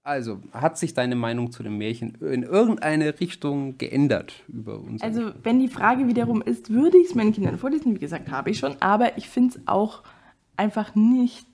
Also, 0.09 0.39
hat 0.53 0.75
sich 0.79 0.95
deine 0.95 1.15
Meinung 1.15 1.51
zu 1.51 1.61
dem 1.61 1.77
Märchen 1.77 2.15
in 2.19 2.41
irgendeine 2.41 3.19
Richtung 3.19 3.77
geändert 3.77 4.33
über 4.47 4.79
uns? 4.79 5.03
Also, 5.03 5.33
wenn 5.43 5.59
die 5.59 5.67
Frage 5.67 6.07
wiederum 6.07 6.41
ist, 6.41 6.71
würde 6.71 6.97
ich 6.97 7.09
es 7.09 7.15
meinen 7.15 7.31
Kindern 7.31 7.59
vorlesen? 7.59 7.93
Wie 7.93 7.99
gesagt, 7.99 8.31
habe 8.31 8.49
ich 8.49 8.57
schon, 8.57 8.75
aber 8.79 9.19
ich 9.19 9.29
finde 9.29 9.55
es 9.55 9.67
auch 9.67 10.01
einfach 10.57 10.95
nicht, 10.95 11.45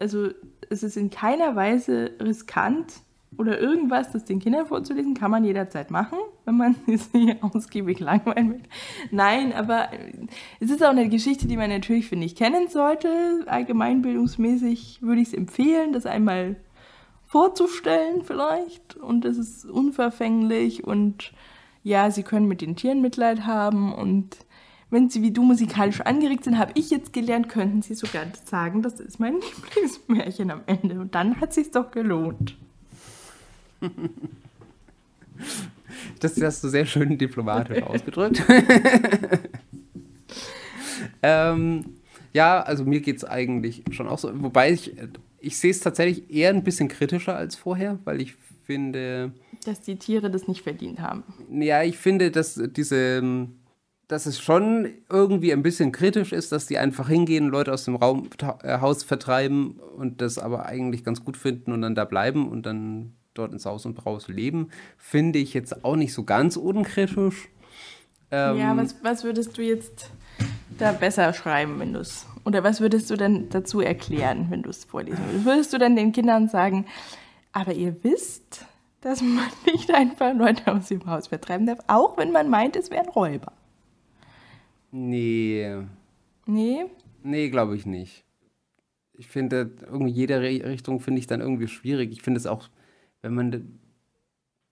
also 0.00 0.30
es 0.68 0.82
ist 0.82 0.96
in 0.96 1.10
keiner 1.10 1.54
Weise 1.54 2.10
riskant 2.20 2.92
oder 3.38 3.60
irgendwas, 3.60 4.10
das 4.10 4.24
den 4.24 4.40
Kindern 4.40 4.66
vorzulesen, 4.66 5.14
kann 5.14 5.30
man 5.30 5.44
jederzeit 5.44 5.92
machen, 5.92 6.18
wenn 6.44 6.56
man 6.56 6.74
sich 6.86 7.40
ausgiebig 7.40 8.00
langweilen 8.00 8.50
will. 8.50 8.62
Nein, 9.12 9.52
aber 9.52 9.90
es 10.58 10.72
ist 10.72 10.82
auch 10.84 10.90
eine 10.90 11.08
Geschichte, 11.08 11.46
die 11.46 11.56
man 11.56 11.70
natürlich, 11.70 12.08
finde 12.08 12.26
ich, 12.26 12.34
kennen 12.34 12.66
sollte. 12.66 13.44
Allgemeinbildungsmäßig 13.46 15.02
würde 15.02 15.20
ich 15.20 15.28
es 15.28 15.34
empfehlen, 15.34 15.92
das 15.92 16.04
einmal 16.04 16.56
vorzustellen 17.26 18.22
vielleicht. 18.24 18.96
Und 18.96 19.24
es 19.24 19.38
ist 19.38 19.64
unverfänglich 19.64 20.84
und 20.84 21.32
ja, 21.82 22.10
sie 22.10 22.22
können 22.22 22.48
mit 22.48 22.60
den 22.60 22.76
Tieren 22.76 23.00
Mitleid 23.00 23.46
haben 23.46 23.94
und 23.94 24.36
wenn 24.88 25.10
sie 25.10 25.22
wie 25.22 25.32
du 25.32 25.42
musikalisch 25.42 26.00
angeregt 26.00 26.44
sind, 26.44 26.58
habe 26.58 26.72
ich 26.74 26.90
jetzt 26.90 27.12
gelernt, 27.12 27.48
könnten 27.48 27.82
sie 27.82 27.94
sogar 27.94 28.24
sagen, 28.44 28.82
das 28.82 29.00
ist 29.00 29.18
mein 29.18 29.34
Lieblingsmärchen 29.74 30.50
am 30.50 30.60
Ende. 30.66 31.00
Und 31.00 31.14
dann 31.14 31.40
hat 31.40 31.52
sich 31.52 31.70
doch 31.70 31.90
gelohnt. 31.90 32.56
Das 36.20 36.40
hast 36.40 36.64
du 36.64 36.68
sehr 36.68 36.86
schön 36.86 37.18
diplomatisch 37.18 37.82
ausgedrückt. 37.82 38.42
ähm, 41.22 41.84
ja, 42.32 42.62
also 42.62 42.84
mir 42.84 43.00
geht 43.00 43.18
es 43.18 43.24
eigentlich 43.24 43.82
schon 43.90 44.08
auch 44.08 44.18
so. 44.18 44.30
Wobei 44.42 44.72
ich, 44.72 44.94
ich 45.40 45.58
sehe 45.58 45.70
es 45.70 45.80
tatsächlich 45.80 46.30
eher 46.30 46.50
ein 46.50 46.64
bisschen 46.64 46.88
kritischer 46.88 47.36
als 47.36 47.56
vorher, 47.56 47.98
weil 48.04 48.20
ich 48.20 48.34
finde. 48.64 49.32
Dass 49.64 49.80
die 49.80 49.96
Tiere 49.96 50.30
das 50.30 50.48
nicht 50.48 50.62
verdient 50.62 51.00
haben. 51.00 51.24
Ja, 51.50 51.82
ich 51.82 51.96
finde, 51.96 52.30
dass 52.30 52.60
diese. 52.76 53.48
Dass 54.08 54.26
es 54.26 54.38
schon 54.38 54.88
irgendwie 55.10 55.52
ein 55.52 55.64
bisschen 55.64 55.90
kritisch 55.90 56.32
ist, 56.32 56.52
dass 56.52 56.66
die 56.66 56.78
einfach 56.78 57.08
hingehen, 57.08 57.48
Leute 57.48 57.72
aus 57.72 57.86
dem 57.86 57.96
Raum, 57.96 58.30
äh, 58.62 58.78
Haus 58.78 59.02
vertreiben 59.02 59.80
und 59.96 60.20
das 60.20 60.38
aber 60.38 60.64
eigentlich 60.66 61.02
ganz 61.02 61.24
gut 61.24 61.36
finden 61.36 61.72
und 61.72 61.82
dann 61.82 61.96
da 61.96 62.04
bleiben 62.04 62.48
und 62.48 62.66
dann 62.66 63.14
dort 63.34 63.52
ins 63.52 63.66
Haus 63.66 63.84
und 63.84 63.94
Braus 63.94 64.28
leben, 64.28 64.68
finde 64.96 65.40
ich 65.40 65.54
jetzt 65.54 65.84
auch 65.84 65.96
nicht 65.96 66.12
so 66.12 66.22
ganz 66.22 66.56
unkritisch. 66.56 67.48
Ähm, 68.30 68.58
ja, 68.58 68.76
was, 68.76 68.94
was 69.02 69.24
würdest 69.24 69.58
du 69.58 69.62
jetzt 69.62 70.10
da 70.78 70.92
besser 70.92 71.32
schreiben, 71.32 71.78
wenn 71.78 71.92
du 71.92 72.00
es. 72.00 72.26
Oder 72.46 72.64
was 72.64 72.80
würdest 72.80 73.10
du 73.10 73.16
denn 73.16 73.48
dazu 73.50 73.80
erklären, 73.80 74.46
wenn 74.50 74.62
du 74.62 74.70
es 74.70 74.84
vorlesen 74.84 75.18
würdest? 75.26 75.44
Würdest 75.44 75.72
du 75.72 75.78
dann 75.78 75.96
den 75.96 76.12
Kindern 76.12 76.48
sagen, 76.48 76.86
aber 77.52 77.74
ihr 77.74 78.02
wisst, 78.02 78.64
dass 79.02 79.20
man 79.20 79.50
nicht 79.66 79.92
einfach 79.92 80.32
Leute 80.34 80.72
aus 80.72 80.88
dem 80.88 81.04
Haus 81.06 81.26
vertreiben 81.26 81.66
darf, 81.66 81.80
auch 81.88 82.16
wenn 82.16 82.32
man 82.32 82.48
meint, 82.48 82.76
es 82.76 82.90
wären 82.90 83.08
Räuber? 83.08 83.52
Nee. 84.92 85.76
Nee? 86.46 86.86
Nee, 87.22 87.50
glaube 87.50 87.76
ich 87.76 87.84
nicht. 87.84 88.24
Ich 89.12 89.26
finde, 89.26 89.72
irgendwie 89.84 90.12
jede 90.12 90.40
Richtung 90.40 91.00
finde 91.00 91.18
ich 91.18 91.26
dann 91.26 91.40
irgendwie 91.40 91.68
schwierig. 91.68 92.12
Ich 92.12 92.22
finde 92.22 92.38
es 92.38 92.46
auch 92.46 92.68
wenn 93.26 93.34
man 93.34 93.78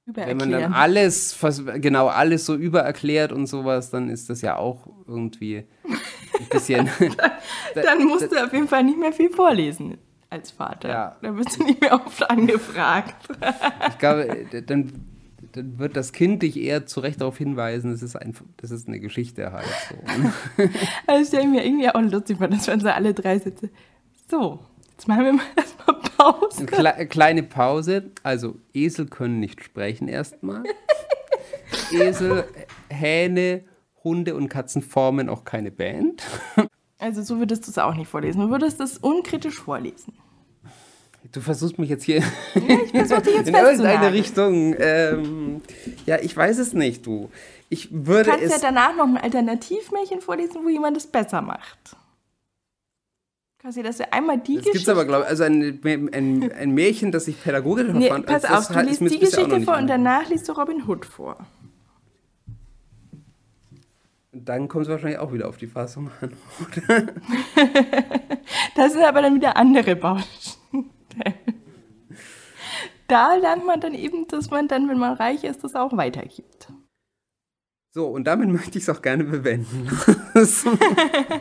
wenn 0.07 0.37
man 0.37 0.51
dann 0.51 0.73
alles, 0.75 1.37
genau 1.77 2.09
alles 2.09 2.45
so 2.45 2.55
übererklärt 2.55 3.33
und 3.33 3.47
sowas, 3.47 3.91
dann 3.91 4.11
ist 4.11 4.29
das 4.29 4.43
ja 4.43 4.57
auch 4.57 4.87
irgendwie 5.09 5.65
ein 6.39 6.47
bisschen. 6.51 6.91
dann, 7.75 7.85
dann 7.85 8.05
musst 8.05 8.31
du 8.31 8.45
auf 8.45 8.53
jeden 8.53 8.69
Fall 8.69 8.85
nicht 8.85 8.99
mehr 8.99 9.13
viel 9.13 9.31
vorlesen 9.31 9.99
als 10.31 10.51
Vater. 10.51 10.89
Ja. 10.89 11.17
Da 11.23 11.37
wirst 11.37 11.59
du 11.59 11.65
nicht 11.65 11.81
mehr 11.81 11.95
oft 11.95 12.29
angefragt. 12.29 13.29
ich 13.89 13.99
glaube, 13.99 14.47
dann, 14.67 14.93
dann 15.53 15.79
wird 15.79 15.97
das 15.97 16.13
Kind 16.13 16.43
dich 16.43 16.57
eher 16.57 16.87
zu 16.87 17.01
Recht 17.01 17.21
darauf 17.21 17.39
hinweisen, 17.39 17.93
das 17.93 18.03
ist, 18.03 18.17
ein, 18.17 18.35
das 18.57 18.71
ist 18.71 18.89
eine 18.89 19.01
Geschichte 19.01 19.53
halt. 19.53 19.67
So. 19.89 20.65
also 21.07 21.29
stelle 21.29 21.45
ich 21.45 21.49
mir 21.49 21.65
irgendwie 21.65 21.89
auch 21.89 22.01
lustig 22.01 22.39
vor, 22.39 22.49
dass 22.49 22.67
wir 22.67 22.81
so 22.81 22.89
alle 22.89 23.15
drei 23.15 23.39
sitzen. 23.39 23.71
So, 24.29 24.61
Jetzt 24.97 25.09
machen 25.09 25.25
wir 25.25 25.33
mal 25.33 25.45
erstmal 25.57 26.01
Pause. 26.17 26.67
Kle 26.67 27.07
kleine 27.09 27.43
Pause. 27.43 28.11
Also, 28.23 28.57
Esel 28.73 29.07
können 29.07 29.41
nicht 29.41 29.65
sprechen 29.65 30.09
erstmal. 30.09 30.63
Esel, 31.93 32.45
Hähne, 32.89 33.65
Hunde 34.05 34.37
und 34.37 34.49
Katzen 34.49 34.83
formen 34.83 35.29
auch 35.29 35.45
keine 35.45 35.71
Band. 35.71 36.23
Also, 36.97 37.23
so 37.23 37.39
würdest 37.39 37.67
du 37.67 37.71
es 37.71 37.77
auch 37.77 37.95
nicht 37.97 38.09
vorlesen. 38.09 38.41
Du 38.41 38.51
würdest 38.51 38.81
es 38.81 38.97
unkritisch 38.97 39.61
vorlesen. 39.61 40.15
Du 41.33 41.41
versuchst 41.41 41.79
mich 41.79 41.91
jetzt 41.91 42.05
hier 42.05 42.21
ja, 42.21 42.79
ich 42.85 42.91
versuch 42.93 43.21
dich 43.21 43.35
jetzt 43.35 43.49
in 43.49 43.55
irgendeine 43.55 44.13
Richtung. 44.13 44.75
Ähm, 44.79 45.61
ja, 46.07 46.19
ich 46.23 46.35
weiß 46.35 46.57
es 46.59 46.73
nicht, 46.73 47.05
du. 47.05 47.31
Ich 47.69 47.89
würde 47.91 48.31
du 48.31 48.37
kannst 48.39 48.51
ja 48.51 48.59
danach 48.59 48.97
noch 48.97 49.07
ein 49.07 49.17
Alternativmärchen 49.17 50.21
vorlesen, 50.21 50.61
wo 50.65 50.69
jemand 50.69 50.97
es 50.97 51.07
besser 51.07 51.43
macht. 51.43 51.97
Quasi, 53.61 53.83
dass 53.83 53.99
er 53.99 54.13
einmal 54.13 54.39
die 54.39 54.57
das 54.57 54.65
Geschichte. 54.65 54.79
gibt 54.79 54.89
aber, 54.91 55.05
glaube 55.05 55.25
ich, 55.25 55.31
also 55.31 55.45
ein, 55.45 55.81
ein, 55.85 56.53
ein 56.53 56.71
Märchen, 56.73 57.13
das 57.13 57.25
sich 57.25 57.43
pädagogisch 57.43 57.89
nee, 57.93 58.09
fand. 58.09 58.27
Pass 58.27 58.45
auf, 58.45 58.69
du 58.69 58.81
liest 58.81 59.01
die 59.01 59.19
Geschichte 59.19 59.61
vor 59.63 59.77
und 59.77 59.89
danach 59.89 60.29
liest 60.29 60.49
du 60.49 60.53
Robin 60.53 60.87
Hood 60.87 61.07
vor. 61.07 61.39
Dann 64.35 64.67
kommt 64.67 64.85
es 64.85 64.91
wahrscheinlich 64.91 65.19
auch 65.19 65.33
wieder 65.33 65.49
auf 65.49 65.59
die 65.59 65.69
Fassung 65.69 66.11
an, 66.21 66.33
oder? 66.61 67.07
das 68.77 68.93
sind 68.93 69.05
aber 69.05 69.23
dann 69.23 69.37
wieder 69.37 69.57
andere 69.57 69.95
Baustellen. 69.95 70.91
da 73.07 73.35
lernt 73.35 73.65
man 73.65 73.81
dann 73.81 73.95
eben, 73.95 74.27
dass 74.27 74.51
man 74.51 74.67
dann, 74.67 74.89
wenn 74.89 74.99
man 74.99 75.15
reich 75.15 75.45
ist, 75.45 75.63
das 75.63 75.77
auch 75.77 75.97
weitergibt. 75.97 76.69
So, 77.93 78.09
und 78.09 78.25
damit 78.25 78.49
möchte 78.49 78.77
ich 78.77 78.85
es 78.85 78.91
auch 78.91 79.03
gerne 79.03 79.25
bewenden. 79.25 79.89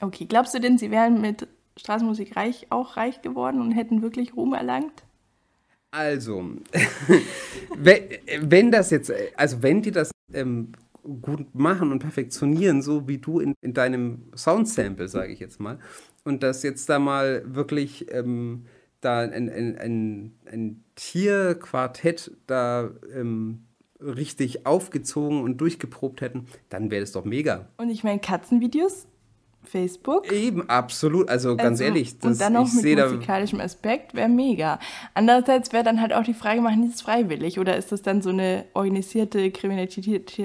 Okay, 0.00 0.26
glaubst 0.26 0.52
du 0.52 0.58
denn, 0.58 0.78
sie 0.78 0.90
wären 0.90 1.20
mit 1.20 1.46
Straßenmusik 1.76 2.34
reich, 2.34 2.66
auch 2.70 2.96
reich 2.96 3.22
geworden 3.22 3.60
und 3.60 3.70
hätten 3.70 4.02
wirklich 4.02 4.34
Ruhm 4.34 4.52
erlangt? 4.52 5.04
Also, 5.92 6.56
wenn 7.76 8.72
das 8.72 8.90
jetzt, 8.90 9.12
also 9.36 9.62
wenn 9.62 9.80
die 9.80 9.92
das 9.92 10.10
ähm, 10.32 10.72
gut 11.02 11.54
machen 11.54 11.90
und 11.90 11.98
perfektionieren, 11.98 12.82
so 12.82 13.08
wie 13.08 13.18
du 13.18 13.40
in, 13.40 13.54
in 13.60 13.74
deinem 13.74 14.30
Soundsample, 14.36 15.08
sage 15.08 15.32
ich 15.32 15.40
jetzt 15.40 15.60
mal, 15.60 15.78
und 16.24 16.42
das 16.42 16.62
jetzt 16.62 16.88
da 16.88 16.98
mal 16.98 17.42
wirklich 17.46 18.12
ähm, 18.12 18.66
da 19.00 19.20
ein, 19.20 19.50
ein, 19.50 19.76
ein, 19.78 20.32
ein 20.46 20.84
Tierquartett 20.94 22.30
da 22.46 22.90
ähm, 23.14 23.64
richtig 24.00 24.66
aufgezogen 24.66 25.42
und 25.42 25.60
durchgeprobt 25.60 26.20
hätten, 26.20 26.46
dann 26.68 26.90
wäre 26.90 27.00
das 27.00 27.12
doch 27.12 27.24
mega. 27.24 27.68
Und 27.76 27.90
ich 27.90 28.04
meine, 28.04 28.20
Katzenvideos 28.20 29.06
Facebook. 29.64 30.30
Eben, 30.32 30.68
absolut. 30.68 31.28
Also 31.28 31.56
ganz 31.56 31.80
also, 31.80 31.84
ehrlich. 31.84 32.18
Das, 32.18 32.32
und 32.32 32.40
dann 32.40 32.52
noch 32.54 32.72
mit 32.72 32.98
musikalischem 32.98 33.60
Aspekt 33.60 34.14
wäre 34.14 34.28
mega. 34.28 34.78
Andererseits 35.14 35.72
wäre 35.72 35.84
dann 35.84 36.00
halt 36.00 36.12
auch 36.12 36.24
die 36.24 36.34
Frage, 36.34 36.60
machen 36.60 36.82
die 36.82 36.90
das 36.90 37.00
freiwillig 37.00 37.58
oder 37.58 37.76
ist 37.76 37.92
das 37.92 38.02
dann 38.02 38.22
so 38.22 38.30
eine 38.30 38.64
organisierte 38.74 39.50
Kriminalität, 39.50 40.40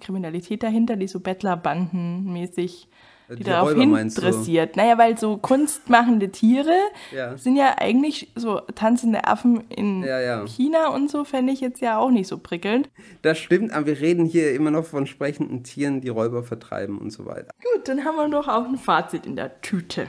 Kriminalität 0.00 0.62
dahinter, 0.62 0.96
die 0.96 1.08
so 1.08 1.18
Bettlerbanden-mäßig 1.20 2.88
die, 3.28 3.36
die 3.36 3.44
darauf 3.44 3.74
interessiert. 3.74 4.76
Naja, 4.76 4.98
weil 4.98 5.18
so 5.18 5.36
kunstmachende 5.36 6.30
Tiere 6.30 6.76
ja. 7.14 7.36
sind 7.36 7.56
ja 7.56 7.76
eigentlich 7.78 8.32
so 8.34 8.60
tanzende 8.74 9.26
Affen 9.26 9.64
in 9.68 10.02
ja, 10.02 10.20
ja. 10.20 10.46
China 10.46 10.88
und 10.88 11.10
so, 11.10 11.24
fände 11.24 11.52
ich 11.52 11.60
jetzt 11.60 11.80
ja 11.80 11.98
auch 11.98 12.10
nicht 12.10 12.28
so 12.28 12.38
prickelnd. 12.38 12.90
Das 13.22 13.38
stimmt, 13.38 13.72
aber 13.72 13.86
wir 13.86 14.00
reden 14.00 14.26
hier 14.26 14.54
immer 14.54 14.70
noch 14.70 14.84
von 14.84 15.06
sprechenden 15.06 15.64
Tieren, 15.64 16.00
die 16.00 16.08
Räuber 16.08 16.42
vertreiben 16.42 16.98
und 16.98 17.10
so 17.10 17.26
weiter. 17.26 17.50
Gut, 17.74 17.88
dann 17.88 18.04
haben 18.04 18.16
wir 18.16 18.28
doch 18.28 18.48
auch 18.48 18.66
ein 18.66 18.78
Fazit 18.78 19.26
in 19.26 19.36
der 19.36 19.60
Tüte. 19.60 20.06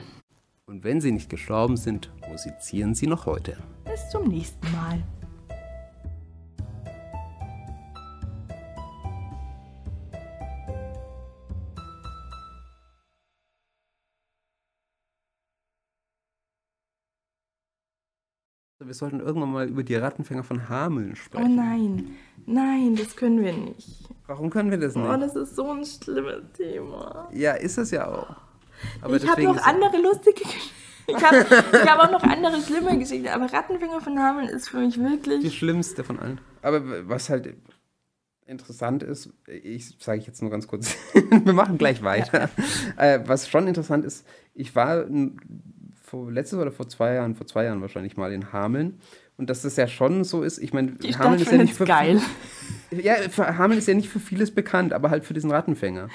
Und 0.67 0.83
wenn 0.83 0.99
sie 0.99 1.11
nicht 1.11 1.29
gestorben 1.29 1.77
sind, 1.77 2.09
musizieren 2.27 2.95
sie 2.95 3.07
noch 3.07 3.27
heute. 3.27 3.57
Bis 3.85 4.09
zum 4.09 4.27
nächsten 4.27 4.65
Mal. 4.71 5.03
Wir 18.85 18.93
sollten 18.93 19.19
irgendwann 19.19 19.51
mal 19.51 19.67
über 19.67 19.83
die 19.83 19.95
Rattenfänger 19.95 20.43
von 20.43 20.69
Hameln 20.69 21.15
sprechen. 21.15 21.45
Oh 21.45 21.55
nein, 21.55 22.15
nein, 22.45 22.95
das 22.95 23.15
können 23.15 23.43
wir 23.43 23.53
nicht. 23.53 24.07
Warum 24.27 24.51
können 24.51 24.69
wir 24.69 24.77
das 24.77 24.95
nicht? 24.95 25.07
Oh, 25.07 25.17
das 25.17 25.35
ist 25.35 25.55
so 25.55 25.71
ein 25.71 25.83
schlimmes 25.83 26.43
Thema. 26.55 27.27
Ja, 27.33 27.53
ist 27.53 27.79
es 27.79 27.89
ja 27.89 28.07
auch. 28.07 28.35
Aber 29.01 29.15
ich 29.15 29.27
habe 29.27 29.43
noch 29.43 29.57
andere 29.65 29.97
lustige 30.01 30.41
Geschichten. 30.41 30.75
Ich 31.07 31.23
habe 31.23 31.37
hab 31.87 31.99
auch 31.99 32.11
noch 32.11 32.23
andere 32.23 32.59
schlimme 32.63 32.97
Geschichten, 32.97 33.27
aber 33.27 33.45
Rattenfänger 33.53 34.01
von 34.01 34.17
Hameln 34.17 34.49
ist 34.49 34.69
für 34.69 34.79
mich 34.79 34.99
wirklich. 34.99 35.39
Die 35.41 35.51
schlimmste 35.51 36.03
von 36.03 36.17
allen. 36.17 36.41
Aber 36.63 37.07
was 37.07 37.29
halt 37.29 37.55
interessant 38.47 39.03
ist, 39.03 39.29
ich 39.45 39.95
sage 39.99 40.19
ich 40.19 40.25
jetzt 40.25 40.41
nur 40.41 40.49
ganz 40.49 40.67
kurz, 40.67 40.95
wir 41.13 41.53
machen 41.53 41.77
gleich 41.77 42.01
weiter. 42.01 42.49
Ja. 42.97 43.03
Äh, 43.03 43.27
was 43.27 43.47
schon 43.47 43.67
interessant 43.67 44.03
ist, 44.03 44.25
ich 44.55 44.75
war 44.75 45.05
vor 46.05 46.31
letztes 46.31 46.59
oder 46.59 46.71
vor 46.71 46.87
zwei 46.87 47.15
Jahren, 47.15 47.35
vor 47.35 47.47
zwei 47.47 47.65
Jahren 47.65 47.81
wahrscheinlich 47.81 48.17
mal 48.17 48.31
in 48.31 48.53
Hameln. 48.53 48.99
Und 49.37 49.49
dass 49.49 49.63
das 49.63 49.75
ja 49.75 49.87
schon 49.87 50.23
so 50.23 50.43
ist, 50.43 50.59
ich 50.59 50.71
meine, 50.71 50.93
Hameln 51.19 51.41
ist 51.41 51.51
ja 51.51 51.57
nicht 51.57 51.73
für 51.73 51.83
geil. 51.83 52.21
Ja, 52.91 53.15
Hameln 53.57 53.79
ist 53.79 53.87
ja 53.87 53.93
nicht 53.93 54.07
für 54.07 54.21
vieles 54.21 54.51
bekannt, 54.51 54.93
aber 54.93 55.09
halt 55.09 55.25
für 55.25 55.33
diesen 55.33 55.51
Rattenfänger. 55.51 56.07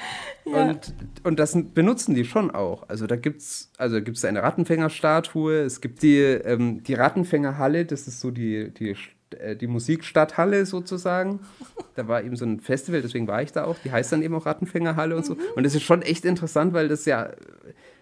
Ja. 0.46 0.70
Und, 0.70 0.94
und 1.24 1.38
das 1.38 1.54
benutzen 1.74 2.14
die 2.14 2.24
schon 2.24 2.50
auch. 2.50 2.88
Also 2.88 3.06
da 3.06 3.16
gibt's, 3.16 3.72
also 3.76 4.00
gibt's 4.00 4.24
eine 4.24 4.42
Rattenfängerstatue, 4.42 5.58
es 5.60 5.82
gibt 5.82 6.02
die, 6.02 6.20
ähm, 6.20 6.82
die 6.82 6.94
Rattenfängerhalle, 6.94 7.84
das 7.84 8.08
ist 8.08 8.20
so 8.20 8.30
die, 8.30 8.72
die, 8.72 8.96
äh, 9.38 9.54
die 9.54 9.66
Musikstadthalle 9.66 10.64
sozusagen. 10.64 11.40
Da 11.96 12.08
war 12.08 12.22
eben 12.22 12.36
so 12.36 12.46
ein 12.46 12.60
Festival, 12.60 13.02
deswegen 13.02 13.28
war 13.28 13.42
ich 13.42 13.52
da 13.52 13.64
auch. 13.64 13.76
Die 13.84 13.92
heißt 13.92 14.12
dann 14.12 14.22
eben 14.22 14.34
auch 14.34 14.46
Rattenfängerhalle 14.46 15.14
und 15.16 15.26
so. 15.26 15.34
Mhm. 15.34 15.40
Und 15.56 15.64
das 15.64 15.74
ist 15.74 15.82
schon 15.82 16.00
echt 16.00 16.24
interessant, 16.24 16.72
weil 16.72 16.88
das 16.88 17.04
ja, 17.04 17.30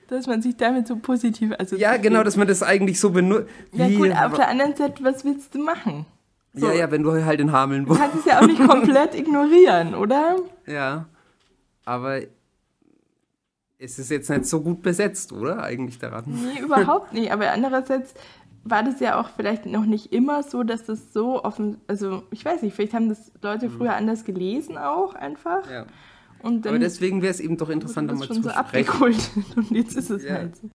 Dass 0.08 0.26
man 0.26 0.42
sich 0.42 0.56
damit 0.56 0.86
so 0.88 0.96
positiv 0.96 1.52
assoziiert. 1.52 1.80
ja 1.80 1.96
genau, 1.98 2.22
dass 2.24 2.36
man 2.36 2.48
das 2.48 2.62
eigentlich 2.62 2.98
so 2.98 3.10
benutzt. 3.10 3.48
Ja 3.72 3.88
gut, 3.88 4.10
auf 4.12 4.34
der 4.34 4.48
anderen 4.48 4.74
Seite, 4.74 5.04
was 5.04 5.24
willst 5.24 5.54
du 5.54 5.58
machen? 5.62 6.06
so. 6.54 6.66
ja, 6.66 6.72
ja, 6.74 6.90
wenn 6.90 7.02
du 7.02 7.12
halt 7.24 7.40
in 7.40 7.52
Hameln 7.52 7.84
Du 7.84 7.90
wohnst. 7.90 8.00
kannst 8.00 8.16
es 8.18 8.24
ja 8.24 8.40
auch 8.40 8.46
nicht 8.46 8.66
komplett 8.66 9.14
ignorieren, 9.14 9.94
oder? 9.94 10.36
Ja, 10.66 11.06
aber 11.84 12.22
es 13.78 13.98
ist 13.98 14.10
jetzt 14.10 14.28
nicht 14.30 14.46
so 14.46 14.60
gut 14.60 14.82
besetzt, 14.82 15.32
oder? 15.32 15.62
Eigentlich 15.62 16.02
Ratten. 16.02 16.32
Nee, 16.34 16.60
überhaupt 16.62 17.12
nicht. 17.12 17.30
Aber 17.32 17.50
andererseits 17.52 18.14
war 18.64 18.82
das 18.82 18.98
ja 19.00 19.20
auch 19.20 19.28
vielleicht 19.36 19.66
noch 19.66 19.84
nicht 19.84 20.12
immer 20.12 20.42
so, 20.42 20.62
dass 20.64 20.84
das 20.84 21.12
so 21.12 21.44
offen, 21.44 21.80
also 21.86 22.22
ich 22.30 22.44
weiß 22.44 22.62
nicht, 22.62 22.74
vielleicht 22.74 22.94
haben 22.94 23.08
das 23.08 23.30
Leute 23.40 23.70
früher 23.70 23.94
anders 23.94 24.24
gelesen 24.24 24.76
auch 24.78 25.14
einfach. 25.14 25.64
Mhm. 25.66 25.72
Ja. 25.72 25.86
Und 26.42 26.64
dann 26.64 26.70
Aber 26.74 26.78
deswegen 26.78 27.22
wäre 27.22 27.30
es 27.32 27.40
eben 27.40 27.56
doch 27.56 27.68
wurde 27.68 27.74
interessanter 27.74 28.12
das 28.12 28.20
mal 28.20 28.28
zu 28.28 28.42
so 28.42 28.50
sprechen. 28.50 28.58
abgekultet 28.58 29.30
und 29.56 29.70
jetzt 29.72 29.96
ist 29.96 30.10
es 30.10 30.22
Ja. 30.24 30.34
halt 30.34 30.56
so. 30.56 30.70